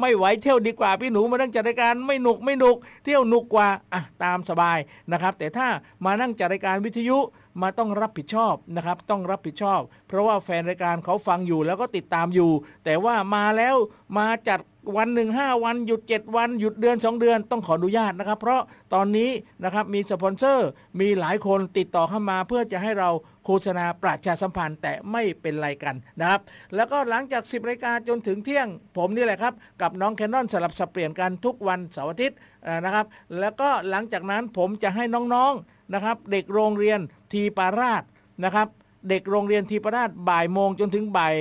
[0.00, 4.78] ไม่ไหวเที่ยวดีกว่าพี่หนูมานั่งจัดรายการไม่หนุกไม่หนุก เที่ยวหนุกกว่าอะตามสบาย
[5.12, 5.68] นะครับ แต่ถ้า
[6.04, 7.18] มานั่งจัดรายการวิทยุ
[7.62, 12.50] มาต้องรับผิดชอบนะครับ ต้องรับผิดชอบ เพราะว่าแฟนรายการเขาฟังอยู่แล้วก็ติดตามอยู่
[12.84, 13.76] แต่ว่ามาแล้ว
[14.18, 14.60] มาจัด
[14.96, 18.60] วันหนึ่งห้าวันหยุด 7 วันหยุดเดือน 2 เดือนต้องขออนุญาตนะครับ เพราะ
[18.94, 19.30] ตอนนี้
[19.64, 20.68] นะครับมีสปอนเซอร์
[21.00, 23.10] มีหลายคนติดต่อเข้ามาเพื่อจะให้เรา
[23.44, 26.40] โฆษณาประชาสัมพันธ์แต่ไม่เป็นไรกันนะครับ
[26.74, 32.38] แล้วก็หลังจาก 10รายการจนถึงเที่ยง ผมนี่แหละครับ กับน้องแคนนอนสลับสับเปลี่ยนกันทุกวันเสาร์อาทิตย์
[32.84, 33.06] นะครับ
[33.40, 37.00] แล้วก็หลังจากนั้นผมจะให้น้องๆนะครับ เด็กโรงเรียน
[37.32, 38.02] ทีปาราช
[38.44, 38.68] นะครับ
[39.08, 41.36] เด็กโรงเรียนทีปาราชบ่ายโมงจนถึงบ่าย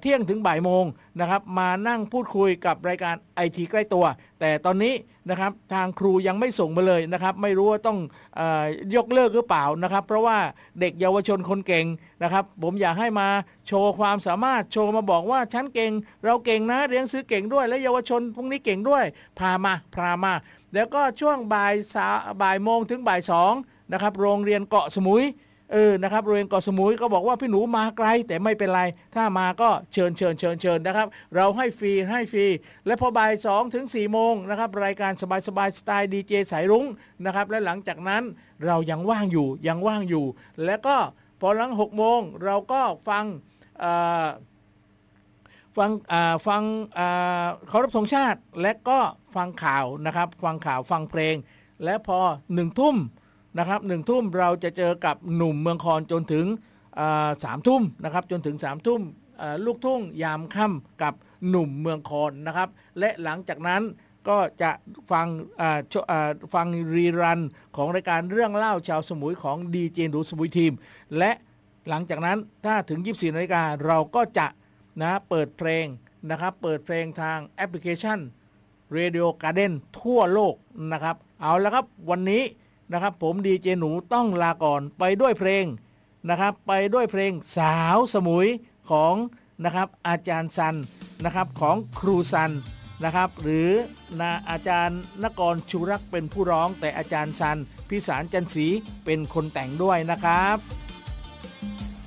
[0.00, 0.84] เที่ยงถึงบ่ายโมง
[1.20, 4.04] นะครับมานั่งพูดคุยกับรายการไอทีใกล้ตัว
[4.40, 4.94] แต่ตอนนี้
[5.30, 7.98] นะครับทางครูยังไม่ส่งมาเลยนะครับไม่รู้ว่าต้อง
[8.38, 10.38] อยกเลิกหรือเปล่านะครับ เพราะว่า
[10.80, 11.86] เด็กเยาวชนคนเก่ง
[12.22, 13.28] นะครับผมอยากให้มา
[13.66, 15.92] โชว์ความสามารถโชว์มาบอกว่าฉันเก่ง
[16.24, 19.04] เราเก่งนะเรียนซื้อเก่งด้วย และเยาวชนพวกนี้เก่งด้วย
[19.38, 20.32] พามาพามา
[20.74, 22.06] แล้วก็ช่วงบ่ายสา
[22.42, 23.52] บ่ายโมงถึงบ่ายสอง
[23.92, 25.24] นะครับโรงเรียนเกาะสมุย
[25.74, 28.82] เออนะครับโรงเรียนเกาะสมุยก็บอกว่าพี่หนูมาไกลแต่ไม่เป็นไร
[29.14, 32.46] ถ้ามาก็เชิญเชิญเชิญเชิญนะครับ เราให้ฟรีให้ฟรี
[32.86, 36.84] และพอบ่ายสองถึง4ี่โมงนะครับรายการสบายสบายสไตล์ดีเจสายรุ้ง
[37.24, 38.22] นะครับและหลังจากนั้น
[38.66, 40.26] เรายังว่างอยู่ยังว่างอยู่
[40.64, 40.96] แล้วก็
[41.40, 43.24] พอหลัง6โมงเราก็ฟัง
[45.76, 45.90] ฟัง
[46.46, 46.62] ฟัง
[47.68, 48.98] เคารพธงชาติ และก็
[49.34, 51.34] ฟังข่าวนะครับ ฟังข่าวฟังเพลง
[51.84, 52.18] และพอ
[52.54, 52.96] หนึ่งทุ่ม
[53.58, 56.46] นะครับหนึ่งทุ่มเราจะเจอกับหนุ่มเมืองคอนจนถึง
[57.44, 59.00] สามทุ่มนะครับจนถึงสามทุ่ม
[59.64, 61.14] ลูกทุ่งยามค่ำกับ
[61.48, 63.82] หนุ่มเมืองคอนนะครับ และหลังจากนั้น
[64.28, 64.70] ก็จะ
[65.10, 65.26] ฟัง
[66.54, 67.40] ฟังรีรัน
[67.76, 70.72] ของรายการเรื่องเล่าชาวสมุยของดีเจดูสมุยทีม
[71.18, 71.32] และ
[71.88, 74.46] หลังจากนั้นถ้าถึง 24นาฬิกาเราก็จะ
[75.00, 75.86] นะเปิดเพลง
[76.30, 78.18] นะครับ เปิดเพลงทางแอปพลิเคชัน
[78.96, 80.54] Radio Garden ทั่วโลก
[80.92, 82.42] นะครับ เอาละครับวันนี้
[82.92, 85.64] นะครับ ผมดีเจหนูต้องลาก่อนไปด้วยเพลง
[86.28, 88.48] นะครับ ไปด้วยเพลงสาวสมุย
[88.90, 89.14] ของ
[89.64, 90.74] นะครับอาจารย์ซัน
[91.24, 92.52] นะครับของครูซัน
[93.04, 93.70] นะครับ หรือ
[94.20, 97.58] นาอาจารย์นกรชูรักเป็นผู้ร้องแต่อาจารย์ซัน
[97.88, 98.66] พิสารจันทร์ศรี
[99.04, 100.56] เป็นคนแต่งด้วยนะครับ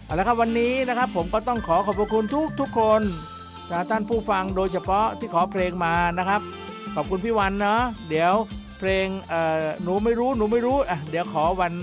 [0.04, 3.02] เอาละครับวันนี้นะครับผมก็ต้องขอขอบพระคุณทุกทุกคน
[3.72, 6.42] นะท่านผู้ฟังโดยเฉพาะที่ขอเพลงมานะครับ
[6.96, 8.34] ขอบคุณพี่วันเนาะเดี๋ยว
[8.80, 11.74] เพลงเออหนูไม่รู้หนูไม่รู้อะเดี๋ยวขอวัน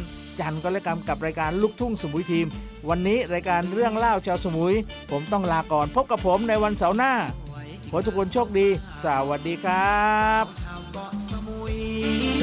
[0.40, 2.47] จันทร์ก็แล้วกันกับรายการลูกทุ่งสมุยทีม
[2.88, 4.74] วันนี้รายการเรื่องเล่าชาวสมุย
[5.11, 7.12] ผมต้องลาก่อน พบกับผมในวันเสาร์หน้า
[7.90, 8.68] ขอทุกคนโชคดี
[9.05, 12.34] สวัสดีครับ